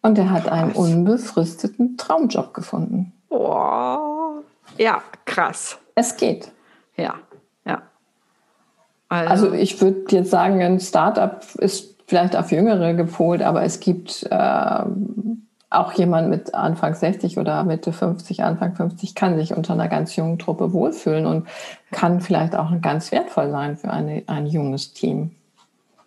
und 0.01 0.17
er 0.17 0.31
hat 0.31 0.47
einen 0.47 0.71
unbefristeten 0.71 1.97
Traumjob 1.97 2.53
gefunden. 2.53 3.11
Oh, 3.29 4.39
ja, 4.77 5.03
krass. 5.25 5.77
Es 5.93 6.15
geht. 6.15 6.51
Ja, 6.95 7.15
also, 9.27 9.45
also 9.45 9.57
ich 9.57 9.81
würde 9.81 10.03
jetzt 10.09 10.31
sagen, 10.31 10.61
ein 10.61 10.79
Startup 10.79 11.41
ist 11.57 11.95
vielleicht 12.07 12.35
auf 12.35 12.51
Jüngere 12.51 12.93
gepolt, 12.93 13.41
aber 13.41 13.63
es 13.63 13.79
gibt 13.79 14.27
äh, 14.29 14.83
auch 15.69 15.91
jemand 15.93 16.29
mit 16.29 16.53
Anfang 16.53 16.93
60 16.93 17.37
oder 17.37 17.63
Mitte 17.63 17.91
50, 17.91 18.43
Anfang 18.43 18.75
50 18.75 19.15
kann 19.15 19.37
sich 19.37 19.55
unter 19.55 19.73
einer 19.73 19.87
ganz 19.87 20.15
jungen 20.15 20.37
Truppe 20.37 20.71
wohlfühlen 20.71 21.25
und 21.25 21.47
kann 21.91 22.21
vielleicht 22.21 22.55
auch 22.55 22.69
ganz 22.81 23.11
wertvoll 23.11 23.49
sein 23.49 23.77
für 23.77 23.89
eine, 23.89 24.23
ein 24.27 24.45
junges 24.45 24.93
Team. 24.93 25.31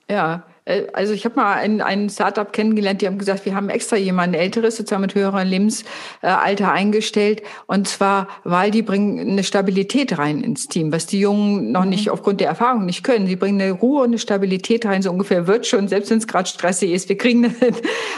Ja, 0.09 0.45
also 0.93 1.13
ich 1.13 1.25
habe 1.25 1.37
mal 1.37 1.55
ein, 1.55 1.81
ein 1.81 2.11
Startup 2.11 2.53
kennengelernt, 2.53 3.01
die 3.01 3.07
haben 3.07 3.19
gesagt, 3.19 3.45
wir 3.47 3.55
haben 3.55 3.69
extra 3.69 3.97
jemanden 3.97 4.35
älteres, 4.35 4.77
sozusagen 4.77 5.03
mit 5.03 5.15
höherem 5.15 5.47
Lebensalter 5.47 6.73
eingestellt. 6.73 7.43
Und 7.67 7.87
zwar, 7.87 8.27
weil 8.43 8.73
die 8.73 8.83
bringen 8.83 9.21
eine 9.21 9.45
Stabilität 9.45 10.19
rein 10.19 10.43
ins 10.43 10.67
Team, 10.67 10.91
was 10.93 11.07
die 11.07 11.21
Jungen 11.21 11.71
noch 11.71 11.85
mhm. 11.85 11.91
nicht 11.91 12.11
aufgrund 12.11 12.41
der 12.41 12.49
Erfahrung 12.49 12.85
nicht 12.85 13.05
können. 13.05 13.29
Sie 13.29 13.37
bringen 13.37 13.61
eine 13.61 13.73
Ruhe 13.73 14.03
und 14.03 14.09
eine 14.09 14.19
Stabilität 14.19 14.85
rein, 14.87 15.03
so 15.03 15.11
ungefähr 15.11 15.47
wird 15.47 15.67
schon, 15.67 15.87
selbst 15.87 16.11
wenn 16.11 16.19
es 16.19 16.27
gerade 16.27 16.49
stressig 16.49 16.91
ist, 16.91 17.09
wir 17.09 17.17
kriegen 17.17 17.43
das. 17.43 17.53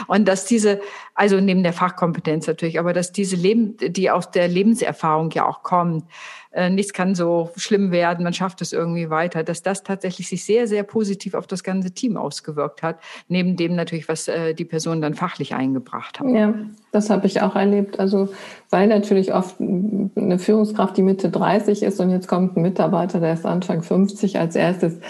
Und 0.07 0.27
dass 0.27 0.45
diese, 0.45 0.81
also 1.19 1.41
neben 1.41 1.63
der 1.63 1.73
Fachkompetenz 1.73 2.47
natürlich, 2.47 2.79
aber 2.79 2.93
dass 2.93 3.11
diese 3.11 3.35
Leben, 3.35 3.75
die 3.77 4.09
aus 4.09 4.31
der 4.31 4.47
Lebenserfahrung 4.47 5.31
ja 5.31 5.45
auch 5.45 5.63
kommt, 5.63 6.05
äh, 6.51 6.69
nichts 6.69 6.93
kann 6.93 7.13
so 7.13 7.49
schlimm 7.57 7.91
werden, 7.91 8.23
man 8.23 8.31
schafft 8.31 8.61
es 8.61 8.71
irgendwie 8.71 9.09
weiter, 9.09 9.43
dass 9.43 9.61
das 9.61 9.83
tatsächlich 9.83 10.29
sich 10.29 10.45
sehr, 10.45 10.65
sehr 10.65 10.83
positiv 10.83 11.33
auf 11.33 11.45
das 11.45 11.61
ganze 11.61 11.91
Team 11.91 12.15
ausgewirkt 12.15 12.83
hat, 12.83 12.99
neben 13.27 13.57
dem 13.57 13.75
natürlich, 13.75 14.07
was 14.07 14.29
äh, 14.29 14.53
die 14.53 14.63
Person 14.63 15.01
dann 15.01 15.13
fachlich 15.13 15.53
eingebracht 15.53 16.21
hat. 16.21 16.27
Ja, 16.29 16.53
das 16.93 17.09
habe 17.09 17.27
ich 17.27 17.41
auch 17.41 17.57
erlebt. 17.57 17.99
Also 17.99 18.29
weil 18.69 18.87
natürlich 18.87 19.33
oft 19.33 19.59
eine 19.59 20.39
Führungskraft, 20.39 20.95
die 20.95 21.03
Mitte 21.03 21.29
30 21.29 21.83
ist 21.83 21.99
und 21.99 22.11
jetzt 22.11 22.29
kommt 22.29 22.55
ein 22.55 22.61
Mitarbeiter, 22.61 23.19
der 23.19 23.33
ist 23.33 23.45
Anfang 23.45 23.83
50 23.83 24.39
als 24.39 24.55
erstes 24.55 25.01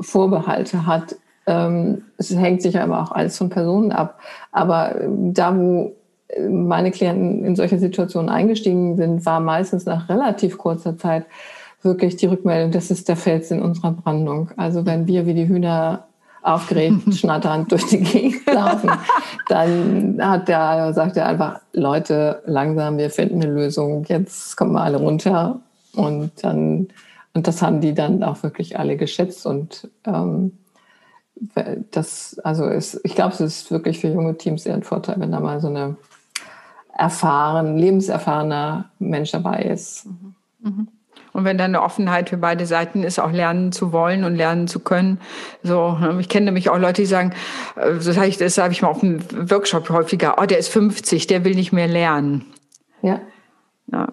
Vorbehalte 0.00 0.84
hat. 0.84 1.14
Ähm, 1.46 2.02
es 2.16 2.34
hängt 2.34 2.62
sich 2.62 2.78
aber 2.78 3.02
auch 3.02 3.12
alles 3.12 3.36
von 3.38 3.50
Personen 3.50 3.92
ab. 3.92 4.18
Aber 4.52 4.94
da, 5.08 5.56
wo 5.56 5.92
meine 6.48 6.90
Klienten 6.90 7.44
in 7.44 7.54
solche 7.54 7.78
Situationen 7.78 8.28
eingestiegen 8.28 8.96
sind, 8.96 9.24
war 9.26 9.40
meistens 9.40 9.84
nach 9.84 10.08
relativ 10.08 10.58
kurzer 10.58 10.96
Zeit 10.96 11.26
wirklich 11.82 12.16
die 12.16 12.26
Rückmeldung, 12.26 12.72
das 12.72 12.90
ist 12.90 13.08
der 13.08 13.16
Fels 13.16 13.50
in 13.50 13.60
unserer 13.60 13.92
Brandung. 13.92 14.50
Also 14.56 14.86
wenn 14.86 15.06
wir 15.06 15.26
wie 15.26 15.34
die 15.34 15.48
Hühner 15.48 16.06
aufgeregt, 16.42 17.02
schnatternd 17.14 17.70
durch 17.70 17.86
die 17.86 18.00
Gegend 18.00 18.46
laufen, 18.52 18.90
dann 19.48 20.18
hat 20.20 20.48
der, 20.48 20.92
sagt 20.94 21.16
er 21.16 21.26
einfach, 21.26 21.60
Leute, 21.72 22.42
langsam, 22.46 22.96
wir 22.96 23.10
finden 23.10 23.42
eine 23.42 23.52
Lösung, 23.52 24.04
jetzt 24.08 24.56
kommen 24.56 24.72
wir 24.72 24.80
alle 24.80 24.96
runter. 24.96 25.60
Und 25.94 26.32
dann 26.42 26.88
und 27.34 27.48
das 27.48 27.62
haben 27.62 27.80
die 27.80 27.94
dann 27.94 28.22
auch 28.22 28.42
wirklich 28.42 28.78
alle 28.78 28.96
geschätzt 28.96 29.44
und 29.44 29.88
ähm, 30.06 30.52
das, 31.90 32.38
also 32.44 32.66
ist, 32.66 33.00
ich 33.04 33.14
glaube, 33.14 33.34
es 33.34 33.40
ist 33.40 33.70
wirklich 33.70 34.00
für 34.00 34.08
junge 34.08 34.36
Teams 34.36 34.66
eher 34.66 34.74
ein 34.74 34.82
Vorteil, 34.82 35.16
wenn 35.18 35.32
da 35.32 35.40
mal 35.40 35.60
so 35.60 35.68
eine 35.68 35.96
erfahren, 36.96 37.76
lebenserfahrener 37.76 38.90
Mensch 38.98 39.32
dabei 39.32 39.62
ist. 39.62 40.06
Mhm. 40.06 40.34
Mhm. 40.60 40.88
Und 41.32 41.44
wenn 41.44 41.58
da 41.58 41.64
eine 41.64 41.82
Offenheit 41.82 42.30
für 42.30 42.36
beide 42.36 42.64
Seiten 42.64 43.02
ist, 43.02 43.18
auch 43.18 43.32
lernen 43.32 43.72
zu 43.72 43.92
wollen 43.92 44.22
und 44.22 44.36
lernen 44.36 44.68
zu 44.68 44.78
können. 44.78 45.20
So, 45.64 45.98
ne, 45.98 46.16
ich 46.20 46.28
kenne 46.28 46.46
nämlich 46.46 46.70
auch 46.70 46.78
Leute, 46.78 47.02
die 47.02 47.06
sagen, 47.06 47.32
äh, 47.74 47.94
das 47.94 48.16
habe 48.16 48.28
ich, 48.28 48.38
das 48.38 48.56
habe 48.56 48.72
ich 48.72 48.82
mal 48.82 48.88
auf 48.88 49.00
dem 49.00 49.20
Workshop 49.50 49.90
häufiger, 49.90 50.36
oh, 50.40 50.46
der 50.46 50.58
ist 50.58 50.68
50, 50.68 51.26
der 51.26 51.44
will 51.44 51.56
nicht 51.56 51.72
mehr 51.72 51.88
lernen. 51.88 52.46
Ja. 53.02 53.20
ja. 53.88 54.08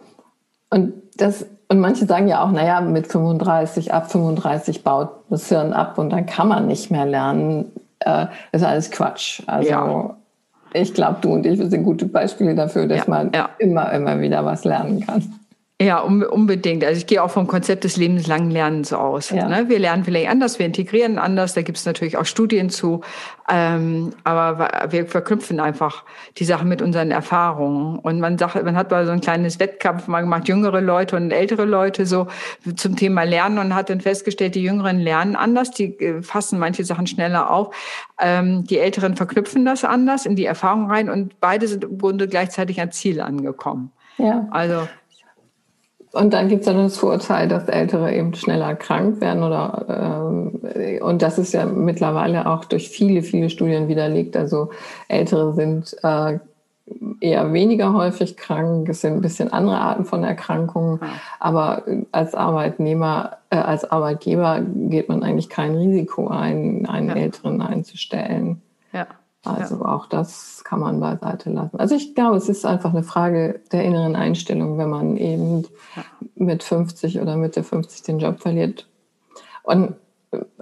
Und 0.71 0.93
das, 1.15 1.45
und 1.71 1.79
manche 1.79 2.05
sagen 2.05 2.27
ja 2.27 2.43
auch, 2.43 2.51
naja, 2.51 2.81
mit 2.81 3.07
35, 3.07 3.93
ab 3.93 4.11
35 4.11 4.83
baut 4.83 5.07
das 5.29 5.47
Hirn 5.47 5.71
ab 5.71 5.97
und 5.97 6.09
dann 6.09 6.25
kann 6.25 6.49
man 6.49 6.67
nicht 6.67 6.91
mehr 6.91 7.05
lernen. 7.05 7.71
Äh, 7.99 8.25
das 8.51 8.61
ist 8.61 8.67
alles 8.67 8.91
Quatsch. 8.91 9.41
Also 9.47 9.69
ja. 9.69 10.15
ich 10.73 10.93
glaube, 10.93 11.19
du 11.21 11.31
und 11.33 11.45
ich, 11.45 11.57
sind 11.57 11.85
gute 11.85 12.07
Beispiele 12.07 12.55
dafür, 12.55 12.87
dass 12.87 12.97
ja, 12.97 13.03
man 13.07 13.31
ja. 13.33 13.49
immer, 13.57 13.89
immer 13.93 14.19
wieder 14.19 14.43
was 14.43 14.65
lernen 14.65 14.99
kann. 14.99 15.33
Ja, 15.81 15.99
unbedingt. 15.99 16.83
Also 16.83 16.99
ich 16.99 17.07
gehe 17.07 17.23
auch 17.23 17.31
vom 17.31 17.47
Konzept 17.47 17.83
des 17.83 17.97
lebenslangen 17.97 18.51
Lernens 18.51 18.93
aus. 18.93 19.31
Ja. 19.31 19.47
Ne? 19.47 19.67
Wir 19.67 19.79
lernen 19.79 20.03
vielleicht 20.03 20.29
anders, 20.29 20.59
wir 20.59 20.67
integrieren 20.67 21.17
anders, 21.17 21.55
da 21.55 21.63
gibt 21.63 21.79
es 21.79 21.87
natürlich 21.87 22.17
auch 22.17 22.25
Studien 22.25 22.69
zu, 22.69 23.01
ähm, 23.49 24.11
aber 24.23 24.87
wir 24.91 25.07
verknüpfen 25.07 25.59
einfach 25.59 26.03
die 26.37 26.45
Sache 26.45 26.65
mit 26.65 26.83
unseren 26.83 27.09
Erfahrungen. 27.09 27.97
Und 27.97 28.19
man 28.19 28.37
sagt, 28.37 28.63
man 28.63 28.75
hat 28.75 28.91
mal 28.91 29.07
so 29.07 29.11
ein 29.11 29.21
kleines 29.21 29.59
Wettkampf 29.59 30.07
mal 30.07 30.21
gemacht, 30.21 30.47
jüngere 30.47 30.81
Leute 30.81 31.15
und 31.15 31.31
ältere 31.31 31.65
Leute 31.65 32.05
so 32.05 32.27
zum 32.75 32.95
Thema 32.95 33.23
Lernen 33.23 33.57
und 33.57 33.73
hat 33.73 33.89
dann 33.89 34.01
festgestellt, 34.01 34.53
die 34.53 34.63
Jüngeren 34.63 34.99
lernen 34.99 35.35
anders, 35.35 35.71
die 35.71 35.97
äh, 35.99 36.21
fassen 36.21 36.59
manche 36.59 36.83
Sachen 36.83 37.07
schneller 37.07 37.49
auf. 37.49 37.75
Ähm, 38.19 38.65
die 38.65 38.77
Älteren 38.77 39.15
verknüpfen 39.15 39.65
das 39.65 39.83
anders 39.83 40.27
in 40.27 40.35
die 40.35 40.45
Erfahrung 40.45 40.91
rein 40.91 41.09
und 41.09 41.39
beide 41.39 41.67
sind 41.67 41.85
im 41.85 41.97
Grunde 41.97 42.27
gleichzeitig 42.27 42.79
ans 42.79 42.97
Ziel 42.97 43.19
angekommen. 43.19 43.91
Ja. 44.19 44.47
Also 44.51 44.87
und 46.13 46.33
dann 46.33 46.49
gibt 46.49 46.61
es 46.61 46.67
ja 46.67 46.73
das 46.73 46.97
Vorurteil, 46.97 47.47
dass 47.47 47.67
Ältere 47.69 48.13
eben 48.13 48.33
schneller 48.33 48.75
krank 48.75 49.21
werden 49.21 49.43
oder 49.43 49.85
ähm, 49.87 51.01
und 51.01 51.21
das 51.21 51.37
ist 51.37 51.53
ja 51.53 51.65
mittlerweile 51.65 52.47
auch 52.47 52.65
durch 52.65 52.89
viele, 52.89 53.21
viele 53.23 53.49
Studien 53.49 53.87
widerlegt. 53.87 54.35
Also 54.35 54.71
Ältere 55.07 55.53
sind 55.53 55.95
äh, 56.03 56.39
eher 57.19 57.53
weniger 57.53 57.93
häufig 57.93 58.35
krank, 58.35 58.89
es 58.89 59.01
sind 59.01 59.13
ein 59.13 59.21
bisschen 59.21 59.53
andere 59.53 59.77
Arten 59.77 60.05
von 60.05 60.23
Erkrankungen, 60.23 60.99
aber 61.39 61.83
als 62.11 62.35
Arbeitnehmer, 62.35 63.37
äh, 63.49 63.57
als 63.57 63.89
Arbeitgeber 63.89 64.61
geht 64.61 65.07
man 65.07 65.23
eigentlich 65.23 65.49
kein 65.49 65.75
Risiko 65.75 66.27
ein, 66.27 66.85
einen 66.87 67.09
ja. 67.09 67.15
Älteren 67.15 67.61
einzustellen. 67.61 68.61
Ja. 68.91 69.07
Also 69.43 69.75
ja. 69.75 69.85
auch 69.85 70.05
das 70.05 70.63
kann 70.63 70.79
man 70.79 70.99
beiseite 70.99 71.49
lassen. 71.49 71.79
Also 71.79 71.95
ich 71.95 72.13
glaube, 72.13 72.37
es 72.37 72.47
ist 72.47 72.65
einfach 72.65 72.91
eine 72.91 73.03
Frage 73.03 73.59
der 73.71 73.83
inneren 73.83 74.15
Einstellung, 74.15 74.77
wenn 74.77 74.89
man 74.89 75.17
eben 75.17 75.63
ja. 75.95 76.03
mit 76.35 76.63
50 76.63 77.19
oder 77.19 77.37
Mitte 77.37 77.63
50 77.63 78.03
den 78.03 78.19
Job 78.19 78.39
verliert. 78.39 78.87
Und 79.63 79.95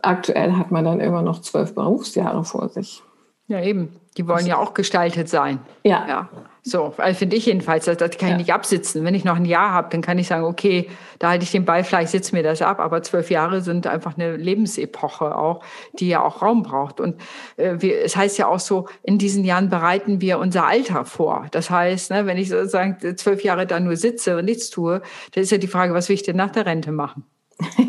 aktuell 0.01 0.53
hat 0.53 0.71
man 0.71 0.85
dann 0.85 0.99
immer 1.01 1.21
noch 1.21 1.41
zwölf 1.41 1.75
Berufsjahre 1.75 2.43
vor 2.43 2.69
sich. 2.69 3.03
Ja, 3.49 3.61
eben. 3.61 3.99
Die 4.15 4.27
wollen 4.27 4.45
ja 4.45 4.57
auch 4.57 4.75
gestaltet 4.75 5.27
sein. 5.27 5.59
Ja. 5.83 6.05
ja. 6.07 6.29
So, 6.61 6.93
also 6.97 7.17
finde 7.17 7.35
ich 7.35 7.47
jedenfalls, 7.47 7.85
das, 7.85 7.97
das 7.97 8.17
kann 8.17 8.29
ja. 8.29 8.35
ich 8.35 8.39
nicht 8.41 8.53
absitzen. 8.53 9.03
Wenn 9.03 9.15
ich 9.15 9.23
noch 9.23 9.37
ein 9.37 9.45
Jahr 9.45 9.71
habe, 9.71 9.89
dann 9.89 10.01
kann 10.01 10.19
ich 10.19 10.27
sagen, 10.27 10.43
okay, 10.43 10.87
da 11.17 11.29
halte 11.29 11.43
ich 11.43 11.51
den 11.51 11.65
Ball, 11.65 11.83
vielleicht 11.83 12.11
sitze 12.11 12.35
mir 12.35 12.43
das 12.43 12.61
ab. 12.61 12.79
Aber 12.79 13.01
zwölf 13.01 13.31
Jahre 13.31 13.61
sind 13.61 13.87
einfach 13.87 14.17
eine 14.17 14.35
Lebensepoche 14.35 15.35
auch, 15.35 15.63
die 15.93 16.09
ja 16.09 16.21
auch 16.21 16.43
Raum 16.43 16.61
braucht. 16.61 16.99
Und 16.99 17.19
äh, 17.57 17.77
wir, 17.79 18.03
es 18.03 18.15
heißt 18.15 18.37
ja 18.37 18.47
auch 18.47 18.59
so, 18.59 18.87
in 19.01 19.17
diesen 19.17 19.43
Jahren 19.45 19.69
bereiten 19.69 20.21
wir 20.21 20.37
unser 20.37 20.67
Alter 20.67 21.05
vor. 21.05 21.47
Das 21.49 21.71
heißt, 21.71 22.11
ne, 22.11 22.27
wenn 22.27 22.37
ich 22.37 22.49
sozusagen 22.49 23.17
zwölf 23.17 23.43
Jahre 23.43 23.65
da 23.65 23.79
nur 23.79 23.95
sitze 23.95 24.37
und 24.37 24.45
nichts 24.45 24.69
tue, 24.69 25.01
dann 25.31 25.43
ist 25.43 25.51
ja 25.51 25.57
die 25.57 25.67
Frage, 25.67 25.95
was 25.95 26.07
will 26.07 26.13
ich 26.13 26.23
denn 26.23 26.35
nach 26.35 26.51
der 26.51 26.67
Rente 26.67 26.91
machen? 26.91 27.23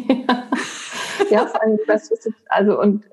ja, 1.31 1.47
also 2.49 2.81
und 2.81 3.05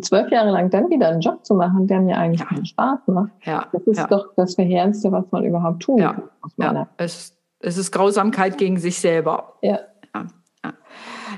zwölf 0.00 0.30
Jahre 0.30 0.50
lang 0.50 0.70
dann 0.70 0.88
wieder 0.90 1.08
einen 1.08 1.20
Job 1.20 1.44
zu 1.44 1.54
machen, 1.54 1.86
der 1.86 2.00
mir 2.00 2.16
eigentlich 2.16 2.40
ja. 2.40 2.46
keinen 2.46 2.66
Spaß 2.66 3.00
macht, 3.06 3.30
ja. 3.44 3.66
das 3.72 3.82
ist 3.82 3.98
ja. 3.98 4.06
doch 4.06 4.28
das 4.36 4.54
Verheerendste, 4.54 5.10
was 5.12 5.24
man 5.30 5.44
überhaupt 5.44 5.80
tun 5.80 5.98
kann. 5.98 6.22
Ja. 6.56 6.88
Es, 6.96 7.36
es 7.60 7.76
ist 7.76 7.90
Grausamkeit 7.90 8.58
gegen 8.58 8.78
sich 8.78 9.00
selber. 9.00 9.54
Ja. 9.62 9.80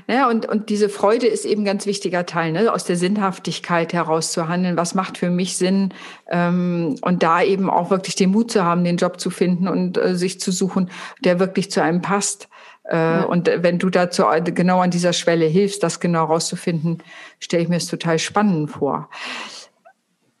Ja, 0.07 0.29
und, 0.29 0.47
und 0.47 0.69
diese 0.69 0.89
Freude 0.89 1.27
ist 1.27 1.45
eben 1.45 1.61
ein 1.61 1.65
ganz 1.65 1.85
wichtiger 1.85 2.25
Teil, 2.25 2.51
ne? 2.51 2.73
aus 2.73 2.83
der 2.83 2.95
Sinnhaftigkeit 2.95 3.93
heraus 3.93 4.31
zu 4.31 4.47
handeln. 4.47 4.77
Was 4.77 4.95
macht 4.95 5.17
für 5.17 5.29
mich 5.29 5.57
Sinn? 5.57 5.93
Ähm, 6.29 6.95
und 7.01 7.23
da 7.23 7.41
eben 7.41 7.69
auch 7.69 7.89
wirklich 7.91 8.15
den 8.15 8.31
Mut 8.31 8.51
zu 8.51 8.63
haben, 8.63 8.83
den 8.83 8.97
Job 8.97 9.19
zu 9.19 9.29
finden 9.29 9.67
und 9.67 9.97
äh, 9.97 10.15
sich 10.15 10.39
zu 10.39 10.51
suchen, 10.51 10.89
der 11.23 11.39
wirklich 11.39 11.71
zu 11.71 11.81
einem 11.81 12.01
passt. 12.01 12.49
Äh, 12.91 12.95
ja. 12.95 13.23
Und 13.23 13.49
wenn 13.53 13.79
du 13.79 13.89
dazu 13.89 14.23
genau 14.43 14.81
an 14.81 14.91
dieser 14.91 15.13
Schwelle 15.13 15.45
hilfst, 15.45 15.81
das 15.81 15.99
genau 15.99 16.25
rauszufinden, 16.25 16.99
stelle 17.39 17.63
ich 17.63 17.69
mir 17.69 17.77
es 17.77 17.87
total 17.87 18.19
spannend 18.19 18.69
vor. 18.71 19.09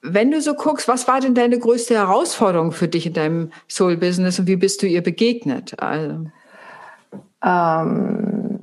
Wenn 0.01 0.31
du 0.31 0.41
so 0.41 0.55
guckst, 0.55 0.87
was 0.87 1.07
war 1.07 1.21
denn 1.21 1.35
deine 1.35 1.59
größte 1.59 1.93
Herausforderung 1.93 2.71
für 2.71 2.87
dich 2.87 3.05
in 3.05 3.13
deinem 3.13 3.51
Soul-Business 3.69 4.39
und 4.39 4.47
wie 4.47 4.55
bist 4.55 4.81
du 4.81 4.87
ihr 4.87 5.03
begegnet? 5.03 5.79
Also, 5.79 6.25
ähm, 7.43 8.59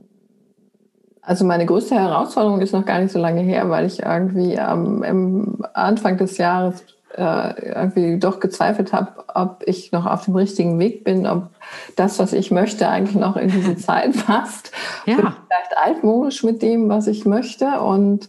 also 1.22 1.44
meine 1.44 1.64
größte 1.64 1.94
Herausforderung 1.94 2.60
ist 2.60 2.72
noch 2.72 2.84
gar 2.84 3.00
nicht 3.00 3.12
so 3.12 3.18
lange 3.18 3.42
her, 3.42 3.70
weil 3.70 3.86
ich 3.86 4.02
irgendwie 4.02 4.54
ähm, 4.54 5.04
am 5.04 5.64
Anfang 5.74 6.16
des 6.16 6.38
Jahres 6.38 6.84
äh, 7.16 7.74
irgendwie 7.74 8.18
doch 8.18 8.40
gezweifelt 8.40 8.92
habe, 8.92 9.24
ob 9.34 9.62
ich 9.66 9.92
noch 9.92 10.06
auf 10.06 10.24
dem 10.26 10.36
richtigen 10.36 10.78
Weg 10.78 11.04
bin, 11.04 11.26
ob 11.26 11.50
das, 11.96 12.18
was 12.18 12.32
ich 12.32 12.50
möchte, 12.50 12.88
eigentlich 12.88 13.16
noch 13.16 13.36
in 13.36 13.50
diese 13.50 13.76
Zeit 13.78 14.26
passt. 14.26 14.72
Ja. 15.06 15.16
Bin 15.16 15.26
vielleicht 15.26 15.78
altmodisch 15.82 16.42
mit 16.44 16.62
dem, 16.62 16.88
was 16.88 17.06
ich 17.06 17.24
möchte. 17.24 17.80
Und 17.80 18.28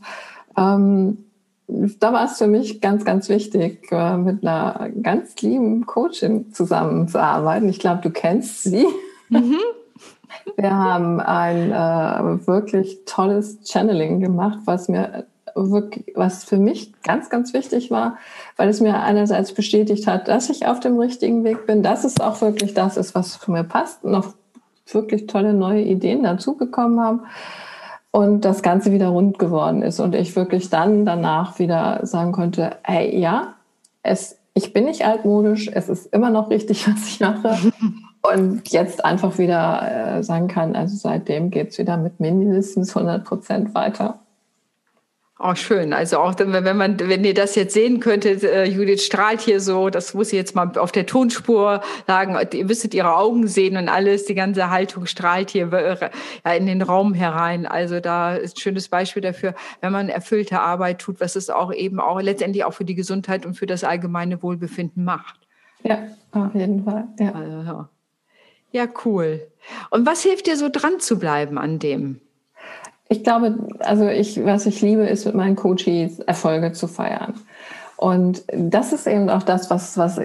ähm, 0.58 1.26
da 1.68 2.14
war 2.14 2.26
es 2.26 2.38
für 2.38 2.48
mich 2.48 2.82
ganz, 2.82 3.06
ganz 3.06 3.30
wichtig, 3.30 3.92
äh, 3.92 4.18
mit 4.18 4.46
einer 4.46 4.90
ganz 5.02 5.40
lieben 5.42 5.86
Coachin 5.86 6.54
zusammenzuarbeiten. 6.54 7.70
Ich 7.70 7.80
glaube, 7.80 8.02
du 8.02 8.10
kennst 8.10 8.64
sie. 8.64 8.88
Mhm. 9.30 9.58
Wir 10.56 10.76
haben 10.76 11.20
ein 11.20 11.72
äh, 11.72 12.48
wirklich 12.48 13.00
tolles 13.06 13.60
Channeling 13.66 14.20
gemacht, 14.20 14.60
was 14.66 14.90
mir 14.90 15.26
wirklich, 15.56 16.14
was 16.16 16.44
für 16.44 16.58
mich 16.58 16.94
ganz, 17.04 17.30
ganz 17.30 17.54
wichtig 17.54 17.92
war, 17.92 18.18
weil 18.58 18.70
es 18.70 18.82
mir 18.82 19.00
einerseits 19.00 19.54
bestätigt 19.54 20.08
hat, 20.08 20.28
dass 20.28 20.50
ich 20.50 20.66
auf 20.66 20.80
dem 20.80 21.00
richtigen 21.00 21.44
Weg 21.44 21.66
bin, 21.66 21.84
dass 21.84 22.04
es 22.04 22.20
auch 22.20 22.42
wirklich 22.42 22.74
das 22.74 22.98
ist, 22.98 23.16
was 23.16 23.36
für 23.36 23.52
mir 23.52 23.64
passt 23.64 24.04
noch 24.04 24.34
wirklich 24.94 25.28
tolle 25.28 25.54
neue 25.54 25.84
Ideen 25.84 26.24
dazugekommen 26.24 27.00
haben 27.00 27.22
und 28.12 28.46
das 28.46 28.62
Ganze 28.64 28.92
wieder 28.92 29.10
rund 29.10 29.40
geworden 29.40 29.82
ist 29.82 30.00
und 30.00 30.16
ich 30.16 30.36
wirklich 30.36 30.70
dann 30.70 31.06
danach 31.06 31.60
wieder 31.60 32.00
sagen 32.04 32.32
konnte, 32.32 32.78
hey, 32.84 33.18
ja, 33.18 33.56
es, 34.04 34.38
ich 34.54 34.74
bin 34.74 34.86
nicht 34.86 35.06
altmodisch, 35.06 35.70
es 35.72 35.90
ist 35.90 36.14
immer 36.14 36.30
noch 36.30 36.50
richtig, 36.50 36.88
was 36.92 37.08
ich 37.08 37.20
mache. 37.20 37.56
Und 38.22 38.70
jetzt 38.72 39.06
einfach 39.06 39.38
wieder 39.38 40.18
äh, 40.18 40.24
sagen 40.24 40.48
kann, 40.50 40.76
also 40.76 40.96
seitdem 40.96 41.52
geht 41.52 41.70
es 41.70 41.78
wieder 41.78 41.96
mit 41.98 42.20
mindestens 42.20 42.96
100 42.96 43.24
Prozent 43.24 43.74
weiter. 43.74 44.20
Oh, 45.42 45.56
schön. 45.56 45.94
Also 45.94 46.18
auch 46.18 46.34
wenn 46.38 46.76
man, 46.76 47.00
wenn 47.00 47.24
ihr 47.24 47.34
das 47.34 47.56
jetzt 47.56 47.74
sehen 47.74 48.02
könntet, 48.02 48.44
äh, 48.44 48.66
Judith 48.66 49.06
strahlt 49.06 49.40
hier 49.40 49.62
so, 49.62 49.90
das 49.90 50.14
muss 50.14 50.28
ich 50.28 50.34
jetzt 50.34 50.54
mal 50.54 50.78
auf 50.78 50.92
der 50.92 51.06
Tonspur 51.06 51.82
sagen, 52.08 52.38
ihr 52.52 52.66
müsstet 52.66 52.94
ihre 52.94 53.16
Augen 53.16 53.48
sehen 53.48 53.78
und 53.78 53.88
alles, 53.88 54.26
die 54.26 54.36
ganze 54.36 54.70
Haltung 54.70 55.06
strahlt 55.06 55.52
hier 55.52 56.12
ja, 56.44 56.52
in 56.52 56.66
den 56.66 56.82
Raum 56.82 57.14
herein. 57.14 57.66
Also 57.66 58.02
da 58.02 58.36
ist 58.36 58.58
ein 58.58 58.60
schönes 58.60 58.90
Beispiel 58.90 59.22
dafür, 59.22 59.56
wenn 59.80 59.94
man 59.94 60.10
erfüllte 60.10 60.60
Arbeit 60.60 61.00
tut, 61.00 61.22
was 61.22 61.38
es 61.38 61.50
auch 61.50 61.74
eben 61.74 62.02
auch 62.02 62.20
letztendlich 62.20 62.66
auch 62.66 62.74
für 62.74 62.86
die 62.86 62.96
Gesundheit 62.96 63.46
und 63.46 63.54
für 63.54 63.66
das 63.66 63.86
allgemeine 63.86 64.44
Wohlbefinden 64.44 65.06
macht. 65.06 65.40
Ja, 65.84 66.00
auf 66.34 66.54
jeden 66.54 66.84
Fall. 66.84 67.08
Ja, 67.18 67.32
also, 67.32 67.62
ja. 67.62 67.90
ja 68.72 68.88
cool. 69.06 69.48
Und 69.90 70.06
was 70.06 70.22
hilft 70.22 70.48
dir 70.48 70.58
so 70.58 70.68
dran 70.70 71.00
zu 71.00 71.18
bleiben 71.18 71.58
an 71.58 71.80
dem? 71.80 72.20
Ich 73.10 73.24
glaube, 73.24 73.56
also 73.80 74.08
ich, 74.08 74.44
was 74.46 74.68
ich 74.68 74.82
liebe, 74.82 75.02
ist 75.02 75.26
mit 75.26 75.34
meinen 75.34 75.56
Coaches 75.56 76.20
Erfolge 76.20 76.74
zu 76.74 76.88
feiern. 76.88 77.34
Und 77.98 78.44
das 78.54 78.94
ist 78.94 79.08
eben 79.08 79.30
auch 79.30 79.44
das, 79.44 79.70
was, 79.72 79.98
was 79.98 80.22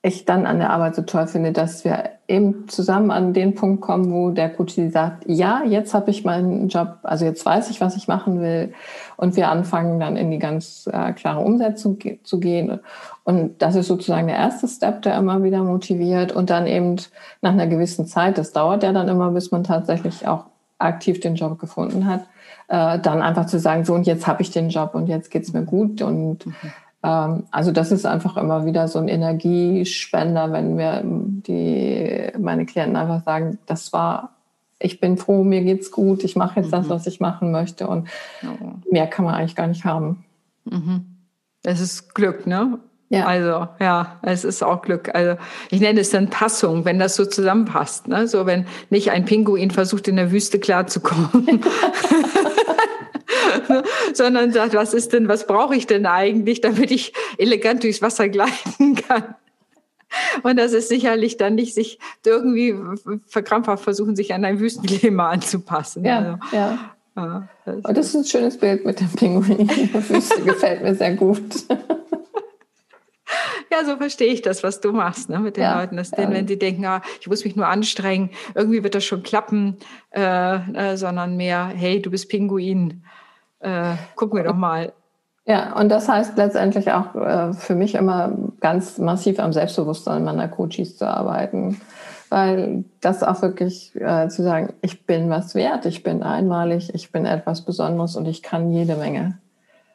ich 0.00 0.24
dann 0.24 0.46
an 0.46 0.58
der 0.58 0.70
Arbeit 0.70 0.94
so 0.94 1.02
toll 1.02 1.26
finde, 1.26 1.52
dass 1.52 1.84
wir 1.84 2.10
eben 2.26 2.68
zusammen 2.68 3.10
an 3.10 3.34
den 3.34 3.54
Punkt 3.54 3.82
kommen, 3.82 4.10
wo 4.10 4.30
der 4.30 4.50
Coach 4.50 4.74
sagt, 4.90 5.24
ja, 5.26 5.62
jetzt 5.64 5.94
habe 5.94 6.10
ich 6.10 6.24
meinen 6.24 6.68
Job, 6.68 6.98
also 7.02 7.24
jetzt 7.24 7.44
weiß 7.44 7.70
ich, 7.70 7.80
was 7.80 7.96
ich 7.96 8.08
machen 8.08 8.40
will. 8.40 8.72
Und 9.16 9.36
wir 9.36 9.48
anfangen 9.48 10.00
dann 10.00 10.16
in 10.16 10.30
die 10.30 10.38
ganz 10.38 10.88
äh, 10.92 11.12
klare 11.12 11.40
Umsetzung 11.40 11.98
ge 11.98 12.18
zu 12.22 12.40
gehen. 12.40 12.80
Und 13.24 13.62
das 13.62 13.76
ist 13.76 13.86
sozusagen 13.86 14.26
der 14.26 14.36
erste 14.36 14.66
Step, 14.66 15.02
der 15.02 15.16
immer 15.16 15.42
wieder 15.42 15.62
motiviert. 15.62 16.32
Und 16.32 16.50
dann 16.50 16.66
eben 16.66 16.96
nach 17.42 17.52
einer 17.52 17.66
gewissen 17.66 18.06
Zeit, 18.06 18.38
das 18.38 18.52
dauert 18.52 18.82
ja 18.82 18.92
dann 18.92 19.08
immer, 19.08 19.30
bis 19.30 19.50
man 19.50 19.64
tatsächlich 19.64 20.26
auch 20.26 20.44
aktiv 20.84 21.20
den 21.20 21.34
Job 21.34 21.58
gefunden 21.58 22.06
hat, 22.06 22.26
äh, 22.68 22.98
dann 22.98 23.22
einfach 23.22 23.46
zu 23.46 23.58
sagen, 23.58 23.84
so 23.84 23.94
und 23.94 24.06
jetzt 24.06 24.26
habe 24.26 24.42
ich 24.42 24.50
den 24.50 24.68
Job 24.68 24.94
und 24.94 25.08
jetzt 25.08 25.30
geht's 25.30 25.52
mir 25.52 25.64
gut 25.64 26.02
und 26.02 26.46
mhm. 26.46 26.54
ähm, 27.02 27.44
also 27.50 27.72
das 27.72 27.92
ist 27.92 28.06
einfach 28.06 28.36
immer 28.36 28.66
wieder 28.66 28.88
so 28.88 28.98
ein 28.98 29.08
Energiespender, 29.08 30.52
wenn 30.52 30.78
wir 30.78 31.02
die 31.04 32.32
meine 32.38 32.66
Klienten 32.66 32.96
einfach 32.96 33.24
sagen, 33.24 33.58
das 33.66 33.92
war 33.92 34.30
ich 34.80 35.00
bin 35.00 35.16
froh, 35.16 35.44
mir 35.44 35.62
geht's 35.62 35.90
gut, 35.90 36.24
ich 36.24 36.36
mache 36.36 36.60
jetzt 36.60 36.66
mhm. 36.66 36.72
das, 36.72 36.88
was 36.88 37.06
ich 37.06 37.20
machen 37.20 37.50
möchte 37.52 37.86
und 37.86 38.08
mehr 38.90 39.06
kann 39.06 39.24
man 39.24 39.34
eigentlich 39.34 39.56
gar 39.56 39.66
nicht 39.66 39.84
haben. 39.84 40.24
Mhm. 40.64 41.06
Es 41.62 41.80
ist 41.80 42.14
Glück, 42.14 42.46
ne? 42.46 42.78
Ja. 43.14 43.26
Also, 43.26 43.68
ja, 43.80 44.18
es 44.22 44.44
ist 44.44 44.62
auch 44.62 44.82
Glück. 44.82 45.14
Also, 45.14 45.36
ich 45.70 45.80
nenne 45.80 46.00
es 46.00 46.10
dann 46.10 46.30
Passung, 46.30 46.84
wenn 46.84 46.98
das 46.98 47.16
so 47.16 47.24
zusammenpasst. 47.24 48.08
Ne? 48.08 48.26
So, 48.26 48.46
wenn 48.46 48.66
nicht 48.90 49.10
ein 49.10 49.24
Pinguin 49.24 49.70
versucht, 49.70 50.08
in 50.08 50.16
der 50.16 50.32
Wüste 50.32 50.58
klarzukommen. 50.58 51.64
sondern 54.14 54.52
sagt, 54.52 54.74
was 54.74 54.94
ist 54.94 55.12
denn, 55.12 55.28
was 55.28 55.46
brauche 55.46 55.74
ich 55.74 55.86
denn 55.86 56.06
eigentlich, 56.06 56.60
damit 56.60 56.90
ich 56.90 57.12
elegant 57.38 57.82
durchs 57.82 58.02
Wasser 58.02 58.28
gleiten 58.28 58.96
kann? 58.96 59.34
Und 60.42 60.58
das 60.58 60.72
ist 60.72 60.88
sicherlich 60.88 61.36
dann 61.36 61.54
nicht 61.54 61.74
sich 61.74 61.98
irgendwie 62.24 62.76
verkrampfhaft 63.26 63.82
versuchen, 63.82 64.16
sich 64.16 64.34
an 64.34 64.44
ein 64.44 64.60
Wüstenklima 64.60 65.30
anzupassen. 65.30 66.04
Ja, 66.04 66.18
also, 66.18 66.38
ja. 66.52 66.78
ja 67.16 67.48
das, 67.64 67.76
oh, 67.84 67.92
das 67.92 68.06
ist 68.08 68.14
ein 68.14 68.24
schönes 68.24 68.58
Bild 68.58 68.84
mit 68.84 69.00
dem 69.00 69.10
Pinguin 69.10 69.68
in 69.68 69.92
der 69.92 70.08
Wüste, 70.08 70.42
gefällt 70.42 70.82
mir 70.82 70.94
sehr 70.94 71.14
gut. 71.14 71.40
Ja, 73.70 73.84
so 73.84 73.96
verstehe 73.96 74.32
ich 74.32 74.42
das, 74.42 74.62
was 74.62 74.80
du 74.80 74.92
machst 74.92 75.28
ne, 75.28 75.38
mit 75.38 75.56
den 75.56 75.64
ja, 75.64 75.80
Leuten. 75.80 75.96
Dass 75.96 76.10
ja. 76.10 76.30
wenn 76.30 76.46
sie 76.46 76.58
denken, 76.58 76.84
ah, 76.84 77.02
ich 77.20 77.26
muss 77.26 77.44
mich 77.44 77.56
nur 77.56 77.66
anstrengen, 77.66 78.30
irgendwie 78.54 78.82
wird 78.82 78.94
das 78.94 79.04
schon 79.04 79.22
klappen, 79.22 79.76
äh, 80.10 80.56
äh, 80.56 80.96
sondern 80.96 81.36
mehr, 81.36 81.66
hey, 81.74 82.00
du 82.00 82.10
bist 82.10 82.28
Pinguin, 82.28 83.04
äh, 83.60 83.94
gucken 84.16 84.38
wir 84.38 84.44
doch 84.44 84.56
mal. 84.56 84.92
Ja, 85.46 85.74
und 85.78 85.90
das 85.90 86.08
heißt 86.08 86.36
letztendlich 86.38 86.90
auch 86.92 87.14
äh, 87.14 87.52
für 87.52 87.74
mich 87.74 87.94
immer 87.94 88.32
ganz 88.60 88.98
massiv 88.98 89.38
am 89.38 89.52
Selbstbewusstsein 89.52 90.24
meiner 90.24 90.48
Coaches 90.48 90.96
zu 90.96 91.06
arbeiten. 91.06 91.80
Weil 92.30 92.84
das 93.00 93.22
auch 93.22 93.42
wirklich 93.42 93.94
äh, 93.94 94.28
zu 94.28 94.42
sagen, 94.42 94.72
ich 94.80 95.06
bin 95.06 95.28
was 95.30 95.54
wert, 95.54 95.86
ich 95.86 96.02
bin 96.02 96.22
einmalig, 96.22 96.92
ich 96.94 97.12
bin 97.12 97.26
etwas 97.26 97.60
Besonderes 97.62 98.16
und 98.16 98.26
ich 98.26 98.42
kann 98.42 98.72
jede 98.72 98.96
Menge. 98.96 99.38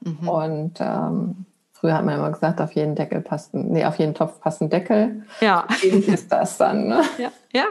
Mhm. 0.02 0.30
Und 0.30 0.74
ähm, 0.80 1.46
früher 1.80 1.94
hat 1.94 2.06
man 2.06 2.16
immer 2.16 2.32
gesagt, 2.32 2.62
auf 2.62 2.74
jeden 2.74 2.96
Deckel 2.96 3.22
passt 3.22 3.54
ein, 3.54 3.70
nee, 3.70 3.86
auf 3.86 3.98
jeden 3.98 4.14
Topf 4.14 4.40
passt 4.42 4.62
ein 4.62 4.70
Deckel. 4.70 5.24
Ja. 5.42 5.66
Ähnlich 5.84 6.08
ist 6.08 6.32
das 6.32 6.58
dann. 6.58 6.88
Ne? 6.88 7.02
Ja, 7.18 7.32
ja. 7.54 7.66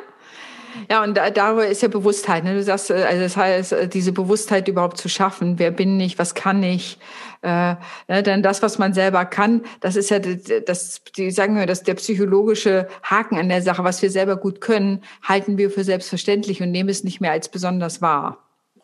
Ja, 0.90 1.02
und 1.02 1.16
da, 1.16 1.30
darüber 1.30 1.66
ist 1.66 1.82
ja 1.82 1.88
Bewusstheit. 1.88 2.44
Ne? 2.44 2.54
Du 2.54 2.62
sagst, 2.62 2.90
äh, 2.90 3.04
also 3.08 3.22
das 3.22 3.36
heißt, 3.36 3.72
äh, 3.72 3.88
diese 3.88 4.12
Bewusstheit 4.12 4.68
überhaupt 4.68 4.98
zu 4.98 5.08
schaffen. 5.08 5.58
Wer 5.58 5.70
bin 5.70 5.98
ich? 5.98 6.18
Was 6.18 6.34
kann 6.34 6.62
ich? 6.62 6.98
Äh, 7.42 7.74
ne? 8.08 8.22
Denn 8.22 8.42
das, 8.42 8.62
was 8.62 8.78
man 8.78 8.92
selber 8.92 9.24
kann, 9.24 9.62
das 9.80 9.96
ist 9.96 10.10
ja 10.10 10.18
das, 10.18 11.02
die 11.16 11.30
sagen 11.30 11.56
wir, 11.56 11.66
dass 11.66 11.82
der 11.82 11.94
psychologische 11.94 12.86
Haken 13.02 13.38
an 13.38 13.48
der 13.48 13.62
Sache, 13.62 13.84
was 13.84 14.02
wir 14.02 14.10
selber 14.10 14.36
gut 14.36 14.60
können, 14.60 15.02
halten 15.22 15.58
wir 15.58 15.70
für 15.70 15.84
selbstverständlich 15.84 16.62
und 16.62 16.70
nehmen 16.70 16.88
es 16.88 17.04
nicht 17.04 17.20
mehr 17.20 17.32
als 17.32 17.48
besonders 17.48 18.00
wahr. 18.02 18.38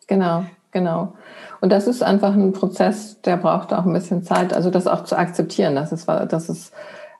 Genau, 0.07 0.45
genau. 0.75 1.13
Und 1.61 1.71
das 1.71 1.87
ist 1.87 2.03
einfach 2.03 2.33
ein 2.33 2.51
Prozess, 2.51 3.21
der 3.21 3.37
braucht 3.37 3.73
auch 3.73 3.85
ein 3.85 3.93
bisschen 3.93 4.23
Zeit, 4.23 4.53
also 4.53 4.69
das 4.69 4.87
auch 4.87 5.05
zu 5.05 5.17
akzeptieren, 5.17 5.73
dass 5.73 5.93
es, 5.93 6.05
dass 6.05 6.49
es 6.49 6.71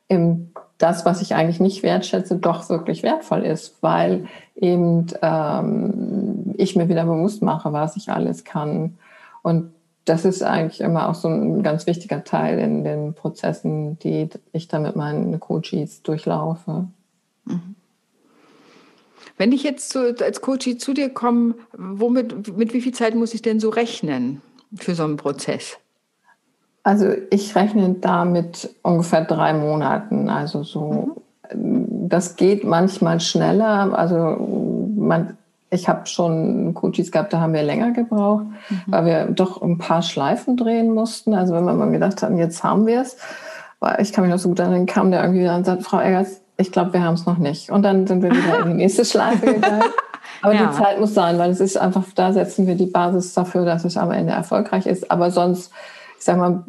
im 0.09 0.51
das, 0.77 1.05
was 1.05 1.21
ich 1.21 1.35
eigentlich 1.35 1.61
nicht 1.61 1.83
wertschätze, 1.83 2.35
doch 2.35 2.67
wirklich 2.69 3.01
wertvoll 3.01 3.43
ist, 3.43 3.81
weil 3.81 4.27
eben 4.57 5.07
ähm, 5.21 6.53
ich 6.57 6.75
mir 6.75 6.89
wieder 6.89 7.05
bewusst 7.05 7.41
mache, 7.41 7.71
was 7.71 7.95
ich 7.95 8.09
alles 8.09 8.43
kann. 8.43 8.97
Und 9.41 9.71
das 10.03 10.25
ist 10.25 10.43
eigentlich 10.43 10.81
immer 10.81 11.07
auch 11.07 11.15
so 11.15 11.29
ein 11.29 11.63
ganz 11.63 11.87
wichtiger 11.87 12.25
Teil 12.25 12.59
in 12.59 12.83
den 12.83 13.13
Prozessen, 13.13 13.97
die 13.99 14.29
ich 14.51 14.67
da 14.67 14.79
mit 14.79 14.97
meinen 14.97 15.39
Coaches 15.39 16.03
durchlaufe. 16.03 16.87
Mhm. 17.45 17.74
Wenn 19.37 19.51
ich 19.51 19.63
jetzt 19.63 19.91
so 19.91 19.99
als 19.99 20.41
Coach 20.41 20.77
zu 20.77 20.93
dir 20.93 21.09
komme, 21.09 21.55
womit, 21.77 22.57
mit 22.57 22.73
wie 22.73 22.81
viel 22.81 22.93
Zeit 22.93 23.15
muss 23.15 23.33
ich 23.33 23.41
denn 23.41 23.59
so 23.59 23.69
rechnen 23.69 24.41
für 24.75 24.95
so 24.95 25.03
einen 25.03 25.17
Prozess? 25.17 25.77
Also 26.83 27.07
ich 27.31 27.55
rechne 27.55 27.95
da 27.95 28.25
mit 28.25 28.69
ungefähr 28.83 29.25
drei 29.25 29.53
Monaten. 29.53 30.29
Also 30.29 30.63
so, 30.63 31.15
mhm. 31.53 32.07
das 32.07 32.35
geht 32.35 32.63
manchmal 32.63 33.19
schneller. 33.19 33.97
Also 33.97 34.37
man, 34.95 35.35
ich 35.69 35.89
habe 35.89 36.05
schon 36.05 36.73
Coaches 36.73 37.11
gehabt, 37.11 37.33
da 37.33 37.39
haben 37.39 37.53
wir 37.53 37.63
länger 37.63 37.91
gebraucht, 37.91 38.45
mhm. 38.69 38.83
weil 38.85 39.05
wir 39.05 39.25
doch 39.25 39.61
ein 39.61 39.79
paar 39.79 40.01
Schleifen 40.01 40.55
drehen 40.55 40.93
mussten. 40.93 41.33
Also 41.33 41.55
wenn 41.55 41.65
wir 41.65 41.73
mal 41.73 41.91
gedacht 41.91 42.21
haben, 42.21 42.37
jetzt 42.37 42.63
haben 42.63 42.85
wir 42.85 43.01
es. 43.01 43.17
Ich 43.99 44.13
kann 44.13 44.23
mich 44.23 44.31
noch 44.31 44.39
so 44.39 44.49
gut 44.49 44.59
erinnern, 44.59 44.85
kam 44.85 45.11
der 45.11 45.23
irgendwie 45.23 45.47
und 45.47 45.65
sagt, 45.65 45.83
Frau 45.83 45.99
Eggers, 45.99 46.41
ich 46.57 46.71
glaube, 46.71 46.93
wir 46.93 47.03
haben 47.03 47.15
es 47.15 47.25
noch 47.25 47.37
nicht. 47.37 47.69
Und 47.69 47.83
dann 47.83 48.07
sind 48.07 48.23
wir 48.23 48.31
wieder 48.31 48.59
in 48.61 48.69
die 48.69 48.73
nächste 48.83 49.05
Schleife 49.05 49.53
gegangen. 49.53 49.83
Aber 50.41 50.53
ja. 50.53 50.67
die 50.67 50.77
Zeit 50.77 50.99
muss 50.99 51.13
sein, 51.13 51.37
weil 51.37 51.51
es 51.51 51.59
ist 51.59 51.77
einfach, 51.77 52.03
da 52.13 52.33
setzen 52.33 52.67
wir 52.67 52.75
die 52.75 52.85
Basis 52.85 53.33
dafür, 53.33 53.65
dass 53.65 53.85
es 53.85 53.97
am 53.97 54.11
Ende 54.11 54.33
erfolgreich 54.33 54.85
ist. 54.85 55.09
Aber 55.11 55.31
sonst 55.31 55.71
ich 56.17 56.25
sag 56.25 56.37
mal, 56.37 56.63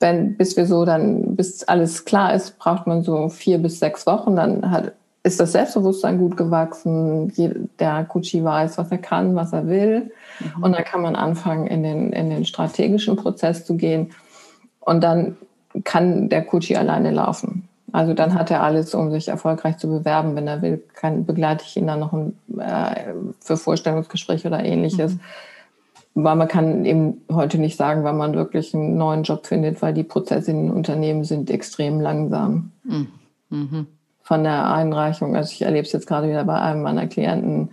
wenn, 0.00 0.36
bis 0.36 0.56
wir 0.56 0.66
so 0.66 0.84
dann, 0.84 1.36
bis 1.36 1.64
alles 1.64 2.04
klar 2.04 2.34
ist, 2.34 2.58
braucht 2.58 2.86
man 2.86 3.02
so 3.02 3.28
vier 3.28 3.58
bis 3.58 3.78
sechs 3.78 4.06
Wochen, 4.06 4.36
dann 4.36 4.70
hat, 4.70 4.92
ist 5.22 5.40
das 5.40 5.52
Selbstbewusstsein 5.52 6.18
gut 6.18 6.36
gewachsen, 6.36 7.32
der 7.78 8.04
Kutschi 8.04 8.44
weiß, 8.44 8.78
was 8.78 8.90
er 8.90 8.98
kann, 8.98 9.34
was 9.34 9.52
er 9.52 9.66
will. 9.68 10.10
Mhm. 10.40 10.62
Und 10.62 10.72
dann 10.72 10.84
kann 10.84 11.02
man 11.02 11.16
anfangen, 11.16 11.66
in 11.66 11.82
den, 11.82 12.12
in 12.12 12.30
den 12.30 12.44
strategischen 12.44 13.16
Prozess 13.16 13.64
zu 13.64 13.76
gehen. 13.76 14.10
Und 14.80 15.02
dann 15.02 15.36
kann 15.84 16.28
der 16.28 16.44
Kutschi 16.44 16.76
alleine 16.76 17.10
laufen. 17.10 17.68
Also 17.92 18.14
dann 18.14 18.34
hat 18.34 18.50
er 18.50 18.62
alles, 18.62 18.94
um 18.94 19.10
sich 19.10 19.28
erfolgreich 19.28 19.78
zu 19.78 19.88
bewerben. 19.88 20.34
Wenn 20.34 20.48
er 20.48 20.62
will, 20.62 20.82
kann, 20.94 21.24
begleite 21.24 21.64
ich 21.66 21.76
ihn 21.76 21.86
dann 21.86 22.00
noch 22.00 22.12
ein, 22.12 22.36
äh, 22.58 23.12
für 23.40 23.56
Vorstellungsgespräche 23.56 24.48
oder 24.48 24.64
ähnliches. 24.64 25.14
Mhm 25.14 25.20
weil 26.18 26.34
man 26.34 26.48
kann 26.48 26.86
eben 26.86 27.20
heute 27.30 27.58
nicht 27.58 27.76
sagen, 27.76 28.02
wann 28.02 28.16
man 28.16 28.34
wirklich 28.34 28.74
einen 28.74 28.96
neuen 28.96 29.22
Job 29.22 29.46
findet, 29.46 29.82
weil 29.82 29.92
die 29.92 30.02
Prozesse 30.02 30.50
in 30.50 30.62
den 30.62 30.70
Unternehmen 30.70 31.24
sind 31.24 31.50
extrem 31.50 32.00
langsam. 32.00 32.72
Mhm. 32.84 33.08
mhm. 33.50 33.86
Von 34.22 34.42
der 34.42 34.72
Einreichung, 34.72 35.36
also 35.36 35.52
ich 35.52 35.62
erlebe 35.62 35.86
es 35.86 35.92
jetzt 35.92 36.08
gerade 36.08 36.28
wieder 36.28 36.42
bei 36.42 36.58
einem 36.58 36.82
meiner 36.82 37.06
Klienten, 37.06 37.70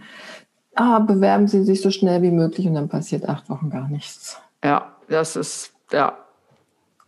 ah, 0.76 1.00
bewerben 1.00 1.48
Sie 1.48 1.64
sich 1.64 1.82
so 1.82 1.90
schnell 1.90 2.22
wie 2.22 2.30
möglich 2.30 2.68
und 2.68 2.76
dann 2.76 2.90
passiert 2.90 3.28
acht 3.28 3.50
Wochen 3.50 3.72
gar 3.72 3.88
nichts. 3.88 4.40
Ja, 4.64 4.92
das 5.08 5.36
ist, 5.36 5.74
ja. 5.92 6.16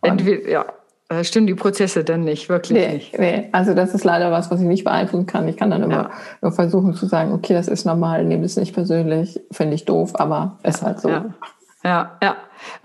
Entweder, 0.02 0.48
ja, 0.48 0.64
äh, 1.08 1.22
stimmen 1.22 1.46
die 1.46 1.54
Prozesse 1.54 2.02
dann 2.02 2.24
nicht, 2.24 2.48
wirklich 2.48 2.78
nee, 2.78 2.94
nicht. 2.94 3.18
Nee, 3.18 3.48
also 3.52 3.74
das 3.74 3.94
ist 3.94 4.04
leider 4.04 4.32
was, 4.32 4.50
was 4.50 4.60
ich 4.60 4.66
nicht 4.66 4.84
beeinflussen 4.84 5.26
kann. 5.26 5.46
Ich 5.46 5.56
kann 5.56 5.70
dann 5.70 5.82
immer 5.82 6.10
ja. 6.42 6.50
versuchen 6.50 6.94
zu 6.94 7.06
sagen, 7.06 7.32
okay, 7.32 7.54
das 7.54 7.68
ist 7.68 7.84
normal, 7.84 8.24
nehme 8.24 8.44
es 8.44 8.56
nicht 8.56 8.74
persönlich, 8.74 9.40
finde 9.52 9.74
ich 9.74 9.84
doof, 9.84 10.12
aber 10.14 10.58
ist 10.64 10.82
halt 10.82 11.00
so. 11.00 11.08
Ja. 11.08 11.26
Ja, 11.84 12.18
ja. 12.20 12.36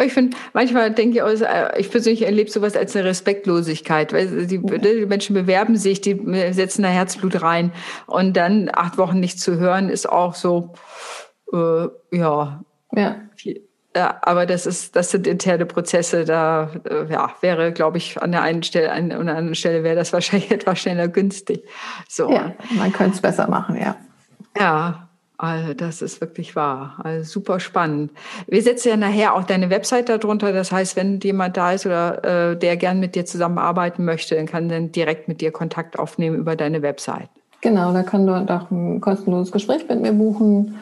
ich 0.03 0.13
finde, 0.13 0.37
manchmal 0.53 0.91
denke 0.91 1.15
ich, 1.15 1.23
auch, 1.23 1.29
äh, 1.29 1.79
ich 1.79 1.89
persönlich 1.89 2.21
erlebe 2.21 2.51
sowas 2.51 2.75
als 2.75 2.95
eine 2.95 3.05
Respektlosigkeit, 3.05 4.13
weil 4.13 4.45
die, 4.45 4.59
die, 4.59 5.05
Menschen 5.07 5.33
bewerben 5.33 5.75
sich, 5.75 6.01
die 6.01 6.21
setzen 6.51 6.83
da 6.83 6.89
Herzblut 6.89 7.41
rein 7.41 7.71
und 8.05 8.37
dann 8.37 8.69
acht 8.71 8.99
Wochen 8.99 9.19
nichts 9.19 9.41
zu 9.41 9.57
hören, 9.57 9.89
ist 9.89 10.07
auch 10.07 10.35
so, 10.35 10.73
äh, 11.51 11.87
ja, 12.11 12.63
ja. 12.93 13.15
Viel, 13.35 13.67
ja, 13.95 14.19
aber 14.21 14.45
das 14.45 14.65
ist, 14.65 14.95
das 14.95 15.11
sind 15.11 15.27
interne 15.27 15.65
Prozesse. 15.65 16.23
Da 16.23 16.71
äh, 16.89 17.11
ja, 17.11 17.31
wäre, 17.41 17.73
glaube 17.73 17.97
ich, 17.97 18.21
an 18.21 18.31
der 18.31 18.41
einen 18.41 18.63
Stelle, 18.63 18.91
an, 18.91 19.11
an 19.11 19.25
der 19.25 19.35
anderen 19.35 19.55
Stelle 19.55 19.83
wäre 19.83 19.95
das 19.95 20.13
wahrscheinlich 20.13 20.51
etwas 20.51 20.79
schneller 20.79 21.07
günstig. 21.07 21.63
So. 22.07 22.31
Ja, 22.31 22.53
man 22.71 22.93
könnte 22.93 23.15
es 23.15 23.21
besser 23.21 23.49
machen, 23.49 23.75
ja. 23.75 23.95
Ja, 24.57 25.07
also 25.37 25.73
das 25.73 26.01
ist 26.01 26.21
wirklich 26.21 26.55
wahr. 26.55 26.99
Also 27.03 27.23
super 27.23 27.59
spannend. 27.59 28.11
Wir 28.47 28.61
setzen 28.61 28.89
ja 28.89 28.97
nachher 28.97 29.33
auch 29.33 29.43
deine 29.43 29.69
Website 29.69 30.07
darunter. 30.07 30.53
Das 30.53 30.71
heißt, 30.71 30.95
wenn 30.95 31.19
jemand 31.19 31.57
da 31.57 31.71
ist 31.71 31.85
oder 31.85 32.51
äh, 32.51 32.57
der 32.57 32.77
gern 32.77 32.99
mit 32.99 33.15
dir 33.15 33.25
zusammenarbeiten 33.25 34.05
möchte, 34.05 34.35
dann 34.35 34.45
kann 34.45 34.69
dann 34.69 34.91
direkt 34.91 35.27
mit 35.27 35.41
dir 35.41 35.51
Kontakt 35.51 35.97
aufnehmen 35.97 36.37
über 36.37 36.55
deine 36.55 36.81
Website. 36.81 37.29
Genau, 37.61 37.91
da 37.91 38.03
kann 38.03 38.25
dort 38.25 38.49
auch 38.51 38.71
ein 38.71 39.01
kostenloses 39.01 39.51
Gespräch 39.51 39.87
mit 39.87 40.01
mir 40.01 40.13
buchen 40.13 40.79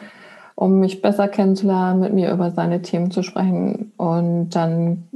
um 0.60 0.78
mich 0.78 1.00
besser 1.00 1.26
kennenzulernen, 1.26 2.00
mit 2.00 2.12
mir 2.12 2.30
über 2.30 2.50
seine 2.50 2.82
Themen 2.82 3.10
zu 3.10 3.22
sprechen. 3.22 3.92
Und 3.96 4.50
dann 4.50 5.08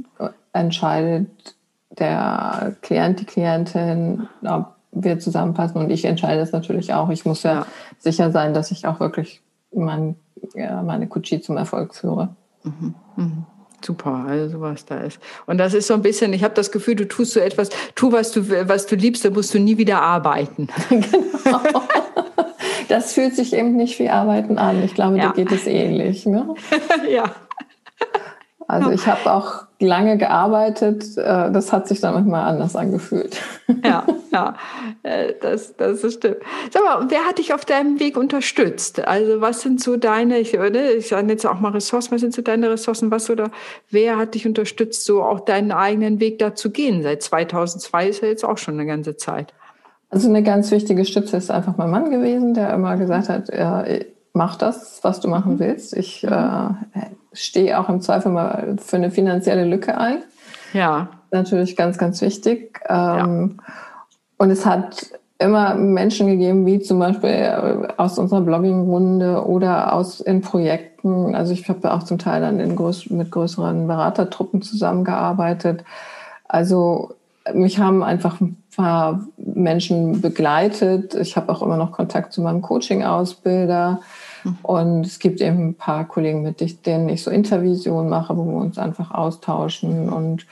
entscheidet 0.53 1.55
der 1.91 2.75
Klient, 2.81 3.19
die 3.19 3.25
Klientin, 3.25 4.27
ob 4.43 4.73
wir 4.91 5.19
zusammenpassen. 5.19 5.79
Und 5.79 5.91
ich 5.91 6.03
entscheide 6.05 6.39
das 6.39 6.51
natürlich 6.51 6.95
auch. 6.95 7.11
Ich 7.11 7.25
muss 7.25 7.43
ja, 7.43 7.53
ja. 7.53 7.65
sicher 7.99 8.31
sein, 8.31 8.55
dass 8.55 8.71
ich 8.71 8.87
auch 8.87 8.99
wirklich 8.99 9.43
mein, 9.71 10.15
ja, 10.55 10.81
meine 10.81 11.05
Kutschi 11.07 11.39
zum 11.41 11.57
Erfolg 11.57 11.93
führe. 11.93 12.29
Mhm. 12.63 12.95
Mhm. 13.15 13.45
Super, 13.83 14.25
also 14.27 14.61
was 14.61 14.83
da 14.85 14.97
ist. 14.97 15.19
Und 15.45 15.59
das 15.59 15.75
ist 15.75 15.85
so 15.85 15.93
ein 15.93 16.01
bisschen, 16.01 16.33
ich 16.33 16.43
habe 16.43 16.55
das 16.55 16.71
Gefühl, 16.71 16.95
du 16.95 17.07
tust 17.07 17.33
so 17.33 17.39
etwas, 17.39 17.69
tu, 17.93 18.11
was 18.11 18.31
du, 18.31 18.49
was 18.67 18.87
du 18.87 18.95
liebst, 18.95 19.23
dann 19.23 19.33
musst 19.33 19.53
du 19.53 19.59
nie 19.59 19.77
wieder 19.77 20.01
arbeiten. 20.01 20.69
genau. 20.89 21.61
Das 22.87 23.13
fühlt 23.13 23.35
sich 23.35 23.53
eben 23.53 23.75
nicht 23.75 23.99
wie 23.99 24.09
Arbeiten 24.09 24.57
an. 24.57 24.83
Ich 24.83 24.93
glaube, 24.93 25.17
ja. 25.17 25.29
dir 25.29 25.45
geht 25.45 25.51
es 25.51 25.67
ähnlich. 25.67 26.25
Ne? 26.25 26.53
ja. 27.09 27.23
Also 28.67 28.89
ich 28.89 29.05
habe 29.05 29.31
auch 29.31 29.65
lange 29.79 30.17
gearbeitet, 30.17 31.17
äh, 31.17 31.51
das 31.51 31.71
hat 31.71 31.87
sich 31.87 32.01
dann 32.01 32.13
manchmal 32.15 32.45
anders 32.49 32.75
angefühlt. 32.75 33.39
Ja, 33.83 34.05
ja, 34.31 34.55
äh, 35.03 35.33
das, 35.39 35.75
das 35.75 35.99
stimmt. 36.13 36.37
Sag 36.71 36.83
mal, 36.83 37.05
wer 37.09 37.25
hat 37.25 37.37
dich 37.37 37.53
auf 37.53 37.65
deinem 37.65 37.99
Weg 37.99 38.17
unterstützt? 38.17 39.05
Also 39.07 39.41
was 39.41 39.61
sind 39.61 39.81
so 39.81 39.97
deine, 39.97 40.39
ich, 40.39 40.55
ich 40.55 41.07
sage 41.07 41.27
jetzt 41.27 41.45
auch 41.45 41.59
mal 41.59 41.73
Ressourcen, 41.73 42.13
was 42.13 42.21
sind 42.21 42.33
so 42.33 42.41
deine 42.41 42.71
Ressourcen, 42.71 43.11
was 43.11 43.29
oder 43.29 43.51
wer 43.91 44.17
hat 44.17 44.33
dich 44.33 44.47
unterstützt, 44.47 45.05
so 45.05 45.21
auch 45.21 45.41
deinen 45.41 45.71
eigenen 45.71 46.19
Weg 46.19 46.39
da 46.39 46.55
zu 46.55 46.71
gehen? 46.71 47.03
Seit 47.03 47.21
2002 47.21 48.07
ist 48.07 48.21
ja 48.21 48.29
jetzt 48.29 48.45
auch 48.45 48.57
schon 48.57 48.75
eine 48.75 48.87
ganze 48.87 49.15
Zeit. 49.15 49.53
Also 50.15 50.29
eine 50.29 50.43
ganz 50.43 50.71
wichtige 50.71 51.03
Stütze 51.03 51.35
ist 51.35 51.51
einfach 51.51 51.75
mein 51.75 51.91
Mann 51.91 52.09
gewesen, 52.09 52.53
der 52.53 52.73
immer 52.73 52.95
gesagt 52.95 53.27
hat, 53.27 53.53
ja, 53.53 53.83
mach 54.31 54.55
das, 54.55 54.99
was 55.01 55.19
du 55.19 55.27
machen 55.27 55.55
mhm. 55.55 55.59
willst. 55.59 55.93
Ich 55.93 56.23
äh, 56.23 56.69
stehe 57.33 57.77
auch 57.77 57.89
im 57.89 57.99
Zweifel 57.99 58.31
mal 58.31 58.77
für 58.77 58.95
eine 58.95 59.11
finanzielle 59.11 59.65
Lücke 59.65 59.97
ein. 59.97 60.19
Ja. 60.71 61.09
Natürlich 61.31 61.75
ganz, 61.75 61.97
ganz 61.97 62.21
wichtig. 62.21 62.79
Ähm, 62.87 63.57
ja. 63.59 63.73
Und 64.37 64.51
es 64.51 64.65
hat 64.65 65.05
immer 65.37 65.75
Menschen 65.75 66.27
gegeben, 66.27 66.65
wie 66.65 66.79
zum 66.79 66.97
Beispiel 66.97 67.29
äh, 67.31 67.87
aus 67.97 68.17
unserer 68.17 68.39
Blogging-Runde 68.39 69.45
oder 69.45 69.91
aus 69.91 70.21
in 70.21 70.39
Projekten. 70.39 71.35
Also 71.35 71.51
ich 71.51 71.67
habe 71.67 71.91
auch 71.93 72.03
zum 72.03 72.19
Teil 72.19 72.39
dann 72.39 72.73
größ 72.73 73.09
mit 73.09 73.31
größeren 73.31 73.85
Beratertruppen 73.85 74.61
zusammengearbeitet. 74.61 75.83
Also 76.47 77.15
mich 77.53 77.79
haben 77.79 78.01
einfach 78.01 78.39
ein 78.39 78.63
paar 78.75 79.25
Menschen 79.37 80.21
begleitet. 80.21 81.15
Ich 81.15 81.35
habe 81.35 81.51
auch 81.51 81.61
immer 81.61 81.77
noch 81.77 81.91
Kontakt 81.91 82.33
zu 82.33 82.41
meinem 82.41 82.61
Coaching-Ausbilder. 82.61 84.01
Und 84.61 85.05
es 85.05 85.19
gibt 85.19 85.41
eben 85.41 85.69
ein 85.69 85.73
paar 85.73 86.05
Kollegen, 86.05 86.43
mit 86.43 86.85
denen 86.85 87.09
ich 87.09 87.23
so 87.23 87.31
Intervisionen 87.31 88.09
mache, 88.09 88.37
wo 88.37 88.45
wir 88.45 88.57
uns 88.57 88.77
einfach 88.77 89.11
austauschen 89.11 90.09
und 90.09 90.45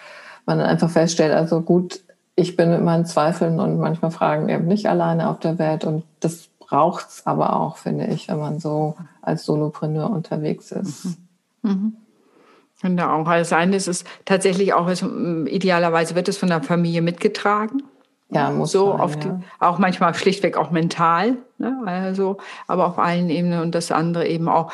man 0.45 0.57
dann 0.57 0.67
einfach 0.67 0.89
feststellt, 0.89 1.33
also 1.33 1.61
gut, 1.61 2.01
ich 2.35 2.55
bin 2.55 2.71
mit 2.71 2.81
meinen 2.81 3.05
Zweifeln 3.05 3.59
und 3.59 3.77
manchmal 3.77 4.11
Fragen 4.11 4.49
eben 4.49 4.65
nicht 4.65 4.87
alleine 4.87 5.29
auf 5.29 5.39
der 5.39 5.59
Welt 5.59 5.85
und 5.85 6.03
das 6.19 6.49
braucht 6.59 7.09
es 7.09 7.27
aber 7.27 7.55
auch, 7.55 7.77
finde 7.77 8.07
ich, 8.07 8.27
wenn 8.27 8.39
man 8.39 8.59
so 8.59 8.95
als 9.21 9.45
Solopreneur 9.45 10.09
unterwegs 10.09 10.71
ist. 10.71 11.05
Mhm. 11.61 11.97
Mhm. 12.81 12.99
Auch. 12.99 13.25
Das 13.25 13.53
eine 13.53 13.77
ist 13.77 13.87
es 13.87 14.03
tatsächlich 14.25 14.73
auch, 14.73 14.89
idealerweise 14.89 16.15
wird 16.15 16.27
es 16.27 16.37
von 16.37 16.49
der 16.49 16.61
Familie 16.61 17.01
mitgetragen. 17.01 17.83
Ja, 18.29 18.49
muss 18.49 18.71
so 18.71 18.91
sein, 18.91 18.99
auf 18.99 19.17
die, 19.17 19.27
ja. 19.27 19.39
auch 19.59 19.77
manchmal 19.77 20.13
schlichtweg 20.15 20.57
auch 20.57 20.71
mental, 20.71 21.37
ne? 21.59 21.77
also, 21.85 22.37
aber 22.67 22.87
auf 22.87 22.97
allen 22.97 23.29
Ebenen 23.29 23.61
und 23.61 23.75
das 23.75 23.91
andere 23.91 24.27
eben 24.27 24.49
auch. 24.49 24.71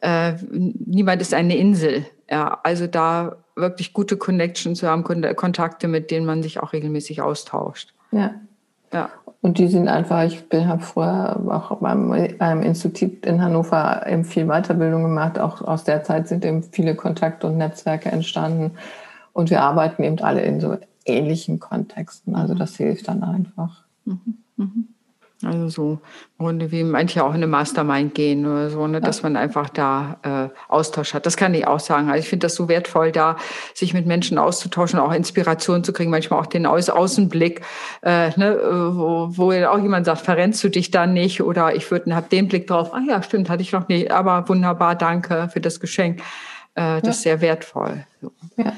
Äh, 0.00 0.34
niemand 0.50 1.20
ist 1.20 1.34
eine 1.34 1.56
Insel. 1.56 2.06
Ja, 2.30 2.60
also 2.62 2.86
da 2.86 3.36
wirklich 3.56 3.92
gute 3.92 4.16
Connections 4.16 4.78
zu 4.78 4.88
haben, 4.88 5.02
Kontakte, 5.02 5.88
mit 5.88 6.10
denen 6.10 6.24
man 6.24 6.42
sich 6.42 6.60
auch 6.60 6.72
regelmäßig 6.72 7.20
austauscht. 7.22 7.92
Ja. 8.12 8.34
Ja. 8.92 9.10
Und 9.42 9.58
die 9.58 9.68
sind 9.68 9.88
einfach, 9.88 10.24
ich 10.24 10.44
habe 10.52 10.82
früher 10.82 11.40
auch 11.48 11.78
beim, 11.78 12.10
beim 12.38 12.62
Institut 12.62 13.24
in 13.24 13.42
Hannover 13.42 14.06
eben 14.06 14.24
viel 14.24 14.46
Weiterbildung 14.46 15.02
gemacht. 15.02 15.38
Auch 15.38 15.62
aus 15.62 15.84
der 15.84 16.02
Zeit 16.02 16.28
sind 16.28 16.44
eben 16.44 16.62
viele 16.62 16.94
Kontakte 16.94 17.46
und 17.46 17.56
Netzwerke 17.56 18.10
entstanden. 18.10 18.72
Und 19.32 19.48
wir 19.48 19.62
arbeiten 19.62 20.02
eben 20.02 20.18
alle 20.20 20.42
in 20.42 20.60
so 20.60 20.76
ähnlichen 21.04 21.60
Kontexten. 21.60 22.34
Also 22.34 22.54
das 22.54 22.76
hilft 22.76 23.08
dann 23.08 23.22
einfach. 23.22 23.84
Mhm. 24.04 24.38
Mhm. 24.56 24.88
Also 25.42 25.68
so 25.68 26.00
Runde 26.38 26.70
wie 26.70 26.84
manche 26.84 27.24
auch 27.24 27.30
in 27.30 27.36
eine 27.36 27.46
Mastermind 27.46 28.14
gehen 28.14 28.44
oder 28.44 28.68
so, 28.68 28.86
ne, 28.86 29.00
dass 29.00 29.22
man 29.22 29.36
einfach 29.36 29.70
da 29.70 30.18
äh, 30.22 30.70
Austausch 30.70 31.14
hat. 31.14 31.24
Das 31.24 31.38
kann 31.38 31.54
ich 31.54 31.66
auch 31.66 31.80
sagen. 31.80 32.10
Also 32.10 32.20
ich 32.20 32.28
finde 32.28 32.44
das 32.44 32.54
so 32.54 32.68
wertvoll, 32.68 33.10
da 33.10 33.36
sich 33.72 33.94
mit 33.94 34.04
Menschen 34.04 34.36
auszutauschen, 34.36 34.98
auch 34.98 35.12
Inspiration 35.12 35.82
zu 35.82 35.94
kriegen, 35.94 36.10
manchmal 36.10 36.40
auch 36.40 36.46
den 36.46 36.66
Aus 36.66 36.90
Außenblick, 36.90 37.62
äh, 38.02 38.38
ne, 38.38 38.58
wo, 38.92 39.28
wo 39.30 39.52
auch 39.66 39.78
jemand 39.78 40.04
sagt, 40.04 40.20
verrennst 40.20 40.62
du 40.62 40.68
dich 40.68 40.90
da 40.90 41.06
nicht? 41.06 41.42
Oder 41.42 41.74
ich 41.74 41.90
würde 41.90 42.14
hab 42.14 42.28
den 42.28 42.46
Blick 42.46 42.66
drauf, 42.66 42.92
ah 42.92 43.00
ja, 43.08 43.22
stimmt, 43.22 43.48
hatte 43.48 43.62
ich 43.62 43.72
noch 43.72 43.88
nicht, 43.88 44.10
aber 44.10 44.46
wunderbar, 44.46 44.94
danke 44.94 45.48
für 45.50 45.62
das 45.62 45.80
Geschenk. 45.80 46.20
Äh, 46.74 47.00
das 47.00 47.02
ja. 47.02 47.10
ist 47.10 47.22
sehr 47.22 47.40
wertvoll. 47.40 48.04
So. 48.20 48.30
Ja 48.58 48.74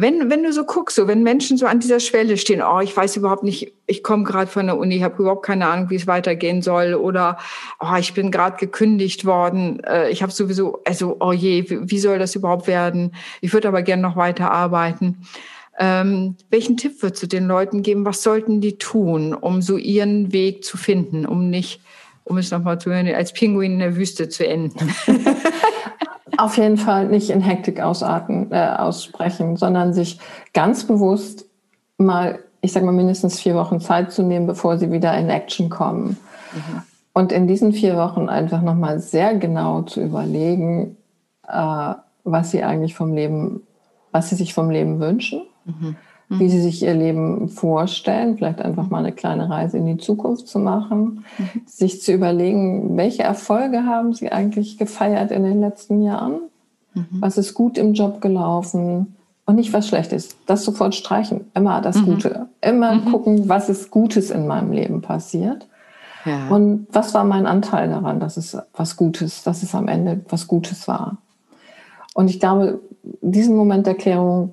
wenn, 0.00 0.30
wenn 0.30 0.42
du 0.42 0.52
so 0.52 0.64
guckst, 0.64 0.96
so 0.96 1.08
wenn 1.08 1.22
Menschen 1.22 1.56
so 1.56 1.66
an 1.66 1.80
dieser 1.80 2.00
Schwelle 2.00 2.36
stehen, 2.36 2.62
oh, 2.62 2.80
ich 2.80 2.96
weiß 2.96 3.16
überhaupt 3.16 3.42
nicht, 3.42 3.72
ich 3.86 4.02
komme 4.02 4.24
gerade 4.24 4.50
von 4.50 4.66
der 4.66 4.78
Uni, 4.78 4.96
ich 4.96 5.02
habe 5.02 5.22
überhaupt 5.22 5.44
keine 5.44 5.66
Ahnung, 5.66 5.90
wie 5.90 5.96
es 5.96 6.06
weitergehen 6.06 6.62
soll, 6.62 6.94
oder 6.94 7.38
oh, 7.80 7.96
ich 7.98 8.14
bin 8.14 8.30
gerade 8.30 8.56
gekündigt 8.56 9.24
worden, 9.24 9.80
äh, 9.84 10.10
ich 10.10 10.22
habe 10.22 10.32
sowieso, 10.32 10.80
also 10.84 11.16
oh 11.20 11.32
je, 11.32 11.64
wie, 11.68 11.98
soll 11.98 12.18
das 12.18 12.36
überhaupt 12.36 12.66
werden? 12.66 13.14
Ich 13.40 13.52
würde 13.52 13.68
aber 13.68 13.82
gerne 13.82 14.02
noch 14.02 14.16
weiter 14.16 14.50
arbeiten. 14.50 15.18
Ähm, 15.78 16.36
welchen 16.50 16.76
Tipp 16.76 17.02
würdest 17.02 17.22
du 17.22 17.26
den 17.26 17.46
Leuten 17.46 17.82
geben? 17.82 18.04
Was 18.04 18.22
sollten 18.22 18.60
die 18.60 18.78
tun, 18.78 19.34
um 19.34 19.62
so 19.62 19.76
ihren 19.76 20.32
Weg 20.32 20.64
zu 20.64 20.76
finden, 20.76 21.24
um 21.24 21.50
nicht, 21.50 21.80
um 22.24 22.38
es 22.38 22.50
nochmal 22.50 22.80
zu 22.80 22.90
hören, 22.90 23.06
als 23.14 23.32
Pinguin 23.32 23.74
in 23.74 23.78
der 23.78 23.96
Wüste 23.96 24.28
zu 24.28 24.46
enden? 24.46 24.92
Auf 26.38 26.56
jeden 26.56 26.76
Fall 26.76 27.08
nicht 27.08 27.30
in 27.30 27.40
Hektik 27.40 27.80
ausarten, 27.80 28.52
äh, 28.52 28.74
aussprechen, 28.78 29.56
sondern 29.56 29.92
sich 29.92 30.18
ganz 30.54 30.84
bewusst 30.84 31.46
mal, 31.98 32.38
ich 32.60 32.72
sage 32.72 32.86
mal, 32.86 32.92
mindestens 32.92 33.40
vier 33.40 33.54
Wochen 33.54 33.80
Zeit 33.80 34.12
zu 34.12 34.22
nehmen, 34.22 34.46
bevor 34.46 34.78
sie 34.78 34.90
wieder 34.90 35.16
in 35.18 35.28
Action 35.28 35.68
kommen. 35.68 36.16
Mhm. 36.52 36.82
Und 37.12 37.32
in 37.32 37.48
diesen 37.48 37.72
vier 37.72 37.96
Wochen 37.96 38.28
einfach 38.28 38.62
nochmal 38.62 39.00
sehr 39.00 39.34
genau 39.34 39.82
zu 39.82 40.00
überlegen, 40.00 40.96
äh, 41.46 41.94
was 42.24 42.50
sie 42.52 42.62
eigentlich 42.62 42.94
vom 42.94 43.12
Leben, 43.12 43.62
was 44.12 44.30
sie 44.30 44.36
sich 44.36 44.54
vom 44.54 44.70
Leben 44.70 45.00
wünschen. 45.00 45.42
Mhm 45.64 45.96
wie 46.28 46.44
mhm. 46.44 46.48
sie 46.50 46.60
sich 46.60 46.82
ihr 46.82 46.94
Leben 46.94 47.48
vorstellen, 47.48 48.36
vielleicht 48.36 48.60
einfach 48.60 48.90
mal 48.90 48.98
eine 48.98 49.12
kleine 49.12 49.48
Reise 49.48 49.78
in 49.78 49.86
die 49.86 49.96
Zukunft 49.96 50.46
zu 50.46 50.58
machen, 50.58 51.24
mhm. 51.38 51.62
sich 51.66 52.02
zu 52.02 52.12
überlegen, 52.12 52.96
welche 52.96 53.22
Erfolge 53.22 53.84
haben 53.84 54.12
sie 54.12 54.30
eigentlich 54.30 54.76
gefeiert 54.76 55.30
in 55.30 55.44
den 55.44 55.60
letzten 55.60 56.02
Jahren, 56.02 56.40
mhm. 56.94 57.06
was 57.12 57.38
ist 57.38 57.54
gut 57.54 57.78
im 57.78 57.94
Job 57.94 58.20
gelaufen 58.20 59.16
und 59.46 59.54
nicht 59.54 59.72
was 59.72 59.88
schlecht 59.88 60.12
ist. 60.12 60.36
Das 60.46 60.64
sofort 60.64 60.94
streichen, 60.94 61.46
immer 61.54 61.80
das 61.80 61.96
mhm. 61.96 62.04
Gute, 62.04 62.46
immer 62.60 62.94
mhm. 62.94 63.04
gucken, 63.06 63.48
was 63.48 63.70
ist 63.70 63.90
Gutes 63.90 64.30
in 64.30 64.46
meinem 64.46 64.72
Leben 64.72 65.00
passiert. 65.00 65.66
Ja. 66.26 66.48
Und 66.48 66.88
was 66.92 67.14
war 67.14 67.24
mein 67.24 67.46
Anteil 67.46 67.88
daran, 67.88 68.20
dass 68.20 68.36
es 68.36 68.58
was 68.74 68.96
Gutes, 68.96 69.44
dass 69.44 69.62
es 69.62 69.74
am 69.74 69.88
Ende 69.88 70.20
was 70.28 70.46
Gutes 70.46 70.86
war. 70.88 71.16
Und 72.12 72.28
ich 72.28 72.38
glaube, 72.40 72.80
diesen 73.22 73.56
Moment 73.56 73.86
der 73.86 73.94
Klärung 73.94 74.52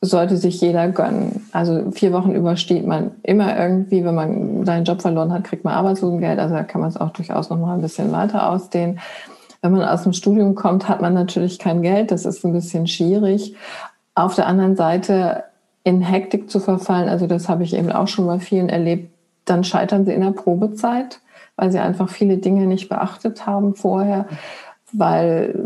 sollte 0.00 0.36
sich 0.36 0.60
jeder 0.60 0.88
gönnen. 0.88 1.48
Also 1.52 1.90
vier 1.90 2.12
Wochen 2.12 2.32
übersteht 2.32 2.86
man 2.86 3.12
immer 3.22 3.58
irgendwie, 3.58 4.04
wenn 4.04 4.14
man 4.14 4.64
seinen 4.64 4.84
Job 4.84 5.02
verloren 5.02 5.32
hat, 5.32 5.44
kriegt 5.44 5.64
man 5.64 5.74
Arbeitslosengeld. 5.74 6.38
Also 6.38 6.54
da 6.54 6.62
kann 6.62 6.80
man 6.80 6.90
es 6.90 6.96
auch 6.96 7.10
durchaus 7.10 7.50
noch 7.50 7.58
mal 7.58 7.74
ein 7.74 7.82
bisschen 7.82 8.12
weiter 8.12 8.48
ausdehnen. 8.48 9.00
Wenn 9.60 9.72
man 9.72 9.82
aus 9.82 10.04
dem 10.04 10.12
Studium 10.12 10.54
kommt, 10.54 10.88
hat 10.88 11.00
man 11.00 11.14
natürlich 11.14 11.58
kein 11.58 11.82
Geld. 11.82 12.12
Das 12.12 12.26
ist 12.26 12.44
ein 12.44 12.52
bisschen 12.52 12.86
schwierig. 12.86 13.56
Auf 14.14 14.36
der 14.36 14.46
anderen 14.46 14.76
Seite 14.76 15.44
in 15.82 16.00
Hektik 16.00 16.48
zu 16.50 16.60
verfallen, 16.60 17.08
also 17.08 17.26
das 17.26 17.48
habe 17.48 17.64
ich 17.64 17.74
eben 17.74 17.90
auch 17.90 18.08
schon 18.08 18.26
bei 18.26 18.38
vielen 18.38 18.68
erlebt, 18.68 19.12
dann 19.46 19.64
scheitern 19.64 20.04
sie 20.04 20.12
in 20.12 20.20
der 20.20 20.32
Probezeit, 20.32 21.20
weil 21.56 21.72
sie 21.72 21.78
einfach 21.78 22.08
viele 22.08 22.38
Dinge 22.38 22.66
nicht 22.66 22.88
beachtet 22.88 23.46
haben 23.46 23.74
vorher, 23.74 24.26
weil 24.92 25.58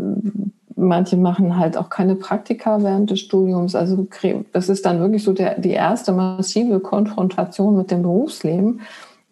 Manche 0.75 1.17
machen 1.17 1.57
halt 1.57 1.77
auch 1.77 1.89
keine 1.89 2.15
Praktika 2.15 2.81
während 2.83 3.11
des 3.11 3.19
Studiums. 3.19 3.75
Also 3.75 4.07
das 4.51 4.69
ist 4.69 4.85
dann 4.85 4.99
wirklich 4.99 5.23
so 5.23 5.33
der, 5.33 5.59
die 5.59 5.71
erste 5.71 6.11
massive 6.11 6.79
Konfrontation 6.79 7.77
mit 7.77 7.91
dem 7.91 8.01
Berufsleben. 8.01 8.81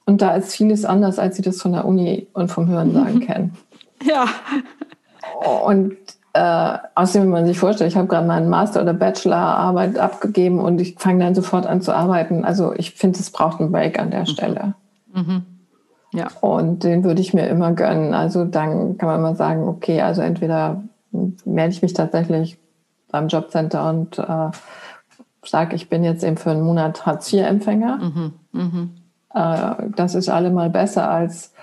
Und 0.05 0.21
da 0.21 0.35
ist 0.35 0.55
vieles 0.55 0.85
anders, 0.85 1.19
als 1.19 1.37
sie 1.37 1.41
das 1.41 1.61
von 1.61 1.73
der 1.73 1.85
Uni 1.85 2.27
und 2.33 2.49
vom 2.49 2.67
Hörensagen 2.67 3.19
kennen. 3.21 3.57
Ja. 4.03 4.25
Und 5.63 5.95
äh, 6.33 6.77
außerdem, 6.95 7.27
wenn 7.27 7.41
man 7.41 7.45
sich 7.45 7.59
vorstellt, 7.59 7.91
ich 7.91 7.97
habe 7.97 8.07
gerade 8.07 8.25
meinen 8.25 8.49
Master- 8.49 8.81
oder 8.81 8.93
Bachelorarbeit 8.93 9.99
abgegeben 9.99 10.59
und 10.59 10.81
ich 10.81 10.95
fange 10.97 11.23
dann 11.23 11.35
sofort 11.35 11.67
an 11.67 11.81
zu 11.81 11.93
arbeiten. 11.93 12.43
Also 12.43 12.73
ich 12.75 12.95
finde, 12.95 13.19
es 13.19 13.29
braucht 13.29 13.59
einen 13.59 13.71
Break 13.71 13.99
an 13.99 14.09
der 14.09 14.21
mhm. 14.21 14.25
Stelle. 14.25 14.73
Mhm. 15.13 15.45
Ja. 16.13 16.27
Und 16.41 16.83
den 16.83 17.03
würde 17.03 17.21
ich 17.21 17.33
mir 17.33 17.47
immer 17.47 17.73
gönnen. 17.73 18.13
Also 18.13 18.45
dann 18.45 18.97
kann 18.97 19.07
man 19.07 19.21
mal 19.21 19.35
sagen, 19.35 19.67
okay, 19.67 20.01
also 20.01 20.21
entweder 20.21 20.81
melde 21.11 21.73
ich 21.73 21.81
mich 21.81 21.93
tatsächlich 21.93 22.57
beim 23.09 23.27
Jobcenter 23.27 23.89
und 23.89 24.17
äh, 24.19 24.49
sage, 25.43 25.75
ich 25.75 25.89
bin 25.89 26.03
jetzt 26.03 26.23
eben 26.23 26.37
für 26.37 26.51
einen 26.51 26.61
Monat 26.61 27.05
Hartz-IV-Empfänger. 27.05 27.97
Mhm, 27.97 28.33
mh. 28.51 28.87
äh, 29.33 29.89
das 29.95 30.15
ist 30.15 30.29
allemal 30.29 30.69
besser, 30.69 31.09
als 31.09 31.53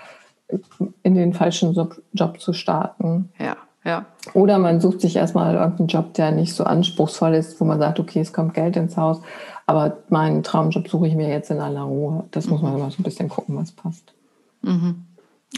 in 1.03 1.15
den 1.15 1.33
falschen 1.33 1.73
Job 2.13 2.39
zu 2.39 2.53
starten. 2.53 3.31
Ja, 3.39 3.55
ja. 3.83 4.05
Oder 4.33 4.59
man 4.59 4.81
sucht 4.81 5.01
sich 5.01 5.15
erstmal 5.15 5.55
irgendeinen 5.55 5.87
Job, 5.87 6.13
der 6.13 6.31
nicht 6.31 6.53
so 6.53 6.63
anspruchsvoll 6.63 7.35
ist, 7.35 7.59
wo 7.61 7.65
man 7.65 7.79
sagt, 7.79 7.99
okay, 7.99 8.19
es 8.19 8.33
kommt 8.33 8.53
Geld 8.53 8.75
ins 8.75 8.97
Haus, 8.97 9.21
aber 9.65 9.97
meinen 10.09 10.43
Traumjob 10.43 10.87
suche 10.87 11.07
ich 11.07 11.15
mir 11.15 11.29
jetzt 11.29 11.51
in 11.51 11.59
aller 11.59 11.83
Ruhe. 11.83 12.25
Das 12.31 12.45
mhm. 12.45 12.53
muss 12.53 12.61
man 12.61 12.75
immer 12.75 12.91
so 12.91 12.99
ein 12.99 13.03
bisschen 13.03 13.29
gucken, 13.29 13.55
was 13.55 13.71
passt. 13.71 14.13
Mhm. 14.61 15.05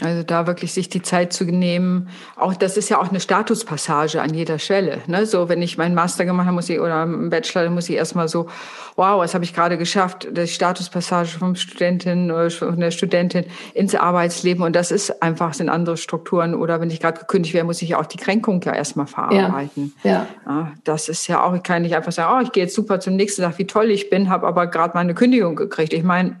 Also 0.00 0.22
da 0.22 0.46
wirklich 0.46 0.72
sich 0.72 0.88
die 0.88 1.02
Zeit 1.02 1.34
zu 1.34 1.44
nehmen. 1.44 2.08
Auch 2.36 2.54
das 2.54 2.78
ist 2.78 2.88
ja 2.88 2.98
auch 2.98 3.10
eine 3.10 3.20
Statuspassage 3.20 4.22
an 4.22 4.32
jeder 4.32 4.58
Stelle. 4.58 5.02
Ne? 5.06 5.26
So, 5.26 5.50
wenn 5.50 5.60
ich 5.60 5.76
meinen 5.76 5.94
Master 5.94 6.24
gemacht 6.24 6.46
habe, 6.46 6.54
muss 6.54 6.70
ich 6.70 6.80
oder 6.80 7.02
einen 7.02 7.28
Bachelor, 7.28 7.64
dann 7.64 7.74
muss 7.74 7.90
ich 7.90 7.96
erstmal 7.96 8.26
so, 8.26 8.48
wow, 8.96 9.20
was 9.20 9.34
habe 9.34 9.44
ich 9.44 9.52
gerade 9.52 9.76
geschafft? 9.76 10.28
Die 10.30 10.46
Statuspassage 10.46 11.38
vom 11.38 11.56
Studentin 11.56 12.30
oder 12.30 12.50
von 12.50 12.80
der 12.80 12.90
Studentin 12.90 13.44
ins 13.74 13.94
Arbeitsleben. 13.94 14.64
Und 14.64 14.74
das 14.74 14.92
ist 14.92 15.22
einfach, 15.22 15.52
sind 15.52 15.68
andere 15.68 15.98
Strukturen. 15.98 16.54
Oder 16.54 16.80
wenn 16.80 16.88
ich 16.88 16.98
gerade 16.98 17.20
gekündigt 17.20 17.52
werde, 17.52 17.66
muss 17.66 17.82
ich 17.82 17.90
ja 17.90 18.00
auch 18.00 18.06
die 18.06 18.16
Kränkung 18.16 18.62
ja 18.62 18.74
erstmal 18.74 19.06
verarbeiten. 19.06 19.92
Ja. 20.02 20.10
ja. 20.10 20.26
ja. 20.46 20.72
Das 20.84 21.10
ist 21.10 21.26
ja 21.26 21.44
auch, 21.44 21.54
ich 21.54 21.62
kann 21.62 21.82
nicht 21.82 21.94
einfach 21.94 22.12
sagen, 22.12 22.34
oh, 22.34 22.42
ich 22.42 22.52
gehe 22.52 22.62
jetzt 22.62 22.74
super 22.74 22.98
zum 22.98 23.16
nächsten 23.16 23.42
Tag, 23.42 23.58
wie 23.58 23.66
toll 23.66 23.90
ich 23.90 24.08
bin, 24.08 24.30
habe 24.30 24.46
aber 24.46 24.68
gerade 24.68 24.94
meine 24.94 25.12
Kündigung 25.12 25.54
gekriegt. 25.54 25.92
Ich 25.92 26.02
meine, 26.02 26.36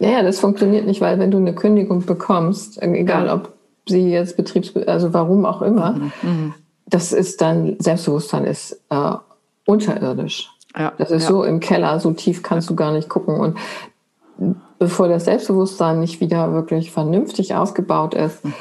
ja, 0.00 0.10
ja, 0.10 0.22
das 0.22 0.40
funktioniert 0.40 0.86
nicht, 0.86 1.00
weil 1.00 1.18
wenn 1.18 1.30
du 1.30 1.38
eine 1.38 1.54
Kündigung 1.54 2.04
bekommst, 2.04 2.80
egal 2.82 3.26
ja. 3.26 3.34
ob 3.34 3.52
sie 3.86 4.10
jetzt 4.10 4.36
Betriebs, 4.36 4.74
also 4.86 5.12
warum 5.12 5.46
auch 5.46 5.62
immer, 5.62 5.92
mhm. 5.92 6.12
mhm. 6.22 6.54
das 6.86 7.12
ist 7.12 7.40
dann, 7.40 7.76
Selbstbewusstsein 7.78 8.44
ist 8.44 8.80
äh, 8.90 9.12
unterirdisch. 9.66 10.50
Ja. 10.76 10.92
Das 10.98 11.10
ist 11.10 11.24
ja. 11.24 11.28
so 11.28 11.44
im 11.44 11.60
Keller, 11.60 11.98
so 12.00 12.12
tief 12.12 12.42
kannst 12.42 12.68
du 12.70 12.76
gar 12.76 12.92
nicht 12.92 13.08
gucken. 13.08 13.40
Und 13.40 13.58
bevor 14.78 15.08
das 15.08 15.24
Selbstbewusstsein 15.24 16.00
nicht 16.00 16.20
wieder 16.20 16.52
wirklich 16.52 16.90
vernünftig 16.90 17.54
aufgebaut 17.54 18.14
ist, 18.14 18.44
mhm. 18.44 18.52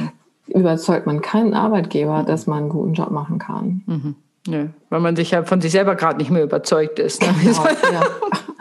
überzeugt 0.48 1.06
man 1.06 1.22
keinen 1.22 1.54
Arbeitgeber, 1.54 2.24
dass 2.24 2.48
man 2.48 2.60
einen 2.60 2.70
guten 2.70 2.94
Job 2.94 3.12
machen 3.12 3.40
kann. 3.40 3.84
Mhm. 3.86 4.16
Nö, 4.48 4.68
weil 4.90 5.00
man 5.02 5.16
sich 5.16 5.32
ja 5.32 5.44
von 5.44 5.60
sich 5.60 5.74
selber 5.74 5.96
gerade 5.96 6.18
nicht 6.18 6.32
mehr 6.32 6.44
überzeugt 6.44 7.00
ist. 7.00 7.22
Ne? 7.22 7.36
Genau, 7.44 7.66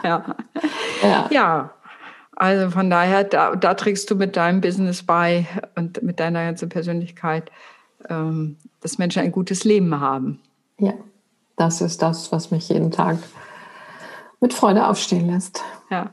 ja. 0.03 0.25
ja. 1.03 1.27
ja. 1.31 1.69
Also 2.39 2.69
von 2.69 2.91
daher, 2.91 3.23
da, 3.23 3.55
da 3.55 3.73
trägst 3.73 4.11
du 4.11 4.15
mit 4.15 4.37
deinem 4.37 4.61
Business 4.61 5.01
bei 5.01 5.47
und 5.75 6.03
mit 6.03 6.19
deiner 6.19 6.45
ganzen 6.45 6.69
Persönlichkeit, 6.69 7.51
ähm, 8.09 8.57
dass 8.79 8.99
Menschen 8.99 9.23
ein 9.23 9.31
gutes 9.31 9.63
Leben 9.63 9.99
haben. 9.99 10.39
Ja, 10.77 10.93
das 11.55 11.81
ist 11.81 12.03
das, 12.03 12.31
was 12.31 12.51
mich 12.51 12.69
jeden 12.69 12.91
Tag 12.91 13.17
mit 14.39 14.53
Freude 14.53 14.85
aufstehen 14.85 15.27
lässt. 15.27 15.63
Ja. 15.89 16.11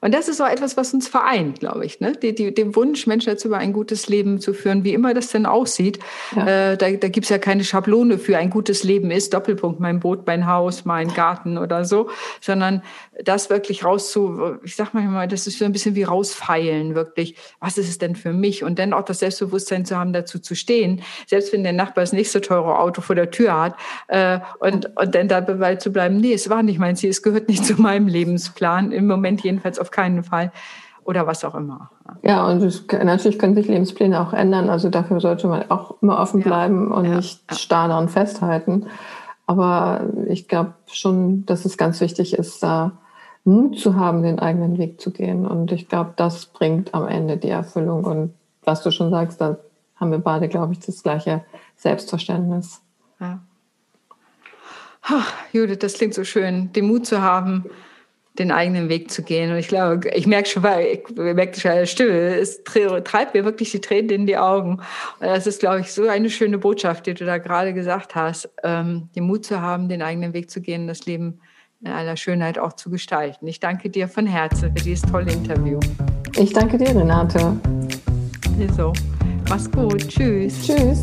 Und 0.00 0.12
das 0.12 0.28
ist 0.28 0.40
auch 0.40 0.48
etwas, 0.48 0.76
was 0.76 0.92
uns 0.92 1.08
vereint, 1.08 1.60
glaube 1.60 1.84
ich. 1.84 2.00
Ne? 2.00 2.12
Die, 2.12 2.34
die, 2.34 2.52
den 2.52 2.76
Wunsch, 2.76 3.06
Menschen 3.06 3.30
dazu 3.30 3.48
über 3.48 3.58
ein 3.58 3.72
gutes 3.72 4.08
Leben 4.08 4.40
zu 4.40 4.52
führen, 4.52 4.84
wie 4.84 4.92
immer 4.92 5.14
das 5.14 5.28
denn 5.28 5.46
aussieht. 5.46 5.98
Ja. 6.34 6.72
Äh, 6.72 6.76
da 6.76 6.90
da 6.90 7.08
gibt 7.08 7.24
es 7.24 7.30
ja 7.30 7.38
keine 7.38 7.64
Schablone 7.64 8.18
für 8.18 8.36
ein 8.38 8.50
gutes 8.50 8.84
Leben 8.84 9.10
ist, 9.10 9.32
Doppelpunkt, 9.34 9.80
mein 9.80 10.00
Boot, 10.00 10.26
mein 10.26 10.46
Haus, 10.46 10.84
mein 10.84 11.08
Garten 11.08 11.58
oder 11.58 11.84
so, 11.84 12.10
sondern 12.40 12.82
das 13.22 13.50
wirklich 13.50 13.84
rauszu, 13.84 14.58
ich 14.62 14.76
sag 14.76 14.92
mal, 14.94 15.28
das 15.28 15.46
ist 15.46 15.58
so 15.58 15.64
ein 15.64 15.72
bisschen 15.72 15.94
wie 15.94 16.02
rausfeilen, 16.02 16.94
wirklich. 16.94 17.36
Was 17.60 17.78
ist 17.78 17.88
es 17.88 17.98
denn 17.98 18.16
für 18.16 18.32
mich? 18.32 18.64
Und 18.64 18.78
dann 18.78 18.92
auch 18.92 19.02
das 19.02 19.20
Selbstbewusstsein 19.20 19.84
zu 19.84 19.96
haben, 19.96 20.12
dazu 20.12 20.38
zu 20.38 20.54
stehen, 20.54 21.02
selbst 21.26 21.52
wenn 21.52 21.62
der 21.62 21.72
Nachbar 21.72 22.02
das 22.02 22.12
nächste 22.12 22.40
teure 22.40 22.78
Auto 22.78 23.00
vor 23.00 23.16
der 23.16 23.30
Tür 23.30 23.60
hat, 23.60 23.74
äh, 24.08 24.40
und, 24.58 24.96
und 24.96 25.14
dann 25.14 25.28
dabei 25.28 25.76
zu 25.76 25.92
bleiben, 25.92 26.18
nee, 26.18 26.32
es 26.32 26.50
war 26.50 26.62
nicht 26.62 26.78
mein 26.78 26.96
Ziel, 26.96 27.10
es 27.10 27.22
gehört 27.22 27.48
nicht 27.48 27.64
zu 27.66 27.80
meinem 27.80 28.08
Lebensplan, 28.08 28.92
im 28.92 29.06
Moment 29.06 29.42
jedenfalls 29.42 29.78
auf 29.78 29.90
keinen 29.96 30.22
Fall 30.22 30.52
oder 31.04 31.26
was 31.26 31.44
auch 31.44 31.54
immer. 31.54 31.90
Ja, 32.22 32.46
und 32.46 32.62
es, 32.62 32.84
natürlich 32.88 33.38
können 33.38 33.54
sich 33.54 33.68
Lebenspläne 33.68 34.20
auch 34.20 34.32
ändern. 34.32 34.68
Also 34.68 34.90
dafür 34.90 35.20
sollte 35.20 35.46
man 35.46 35.70
auch 35.70 36.02
immer 36.02 36.18
offen 36.18 36.42
bleiben 36.42 36.90
ja, 36.90 36.96
und 36.96 37.04
ja, 37.06 37.16
nicht 37.16 37.42
ja. 37.50 37.56
starr 37.56 37.88
daran 37.88 38.08
festhalten. 38.08 38.86
Aber 39.46 40.00
ich 40.28 40.48
glaube 40.48 40.74
schon, 40.86 41.46
dass 41.46 41.64
es 41.64 41.78
ganz 41.78 42.00
wichtig 42.00 42.34
ist, 42.34 42.62
da 42.62 42.92
Mut 43.44 43.78
zu 43.78 43.94
haben, 43.94 44.22
den 44.22 44.40
eigenen 44.40 44.76
Weg 44.76 45.00
zu 45.00 45.12
gehen. 45.12 45.46
Und 45.46 45.70
ich 45.70 45.88
glaube, 45.88 46.12
das 46.16 46.46
bringt 46.46 46.94
am 46.94 47.06
Ende 47.06 47.36
die 47.36 47.50
Erfüllung. 47.50 48.04
Und 48.04 48.34
was 48.64 48.82
du 48.82 48.90
schon 48.90 49.10
sagst, 49.10 49.40
da 49.40 49.58
haben 49.94 50.10
wir 50.10 50.18
beide, 50.18 50.48
glaube 50.48 50.72
ich, 50.72 50.80
das 50.80 51.02
gleiche 51.04 51.44
Selbstverständnis. 51.76 52.80
Ja. 53.20 53.38
Ach, 55.02 55.32
Judith, 55.52 55.78
das 55.78 55.94
klingt 55.94 56.14
so 56.14 56.24
schön, 56.24 56.72
den 56.72 56.88
Mut 56.88 57.06
zu 57.06 57.22
haben, 57.22 57.66
den 58.38 58.50
eigenen 58.50 58.88
Weg 58.88 59.10
zu 59.10 59.22
gehen. 59.22 59.50
Und 59.50 59.58
ich 59.58 59.68
glaube, 59.68 60.08
ich 60.10 60.26
merke 60.26 60.48
schon, 60.48 60.62
weil 60.62 60.86
ich 60.86 61.16
merke 61.16 61.58
schon 61.58 61.86
Stimme, 61.86 62.36
es 62.36 62.62
treibt 62.64 63.34
mir 63.34 63.44
wirklich 63.44 63.70
die 63.70 63.80
Tränen 63.80 64.10
in 64.10 64.26
die 64.26 64.36
Augen. 64.36 64.80
Und 65.20 65.26
das 65.26 65.46
ist, 65.46 65.60
glaube 65.60 65.80
ich, 65.80 65.92
so 65.92 66.08
eine 66.08 66.30
schöne 66.30 66.58
Botschaft, 66.58 67.06
die 67.06 67.14
du 67.14 67.24
da 67.24 67.38
gerade 67.38 67.74
gesagt 67.74 68.14
hast, 68.14 68.48
ähm, 68.62 69.08
den 69.14 69.24
Mut 69.24 69.44
zu 69.44 69.60
haben, 69.60 69.88
den 69.88 70.02
eigenen 70.02 70.32
Weg 70.32 70.50
zu 70.50 70.60
gehen, 70.60 70.86
das 70.86 71.06
Leben 71.06 71.40
in 71.80 71.88
aller 71.88 72.16
Schönheit 72.16 72.58
auch 72.58 72.72
zu 72.72 72.90
gestalten. 72.90 73.46
Ich 73.46 73.60
danke 73.60 73.90
dir 73.90 74.08
von 74.08 74.26
Herzen 74.26 74.74
für 74.76 74.82
dieses 74.82 75.10
tolle 75.10 75.32
Interview. 75.32 75.78
Ich 76.38 76.52
danke 76.52 76.78
dir, 76.78 76.88
Renate. 76.88 77.58
So, 78.76 78.92
mach's 79.48 79.70
gut. 79.70 80.08
Tschüss. 80.08 80.66
Tschüss. 80.66 81.02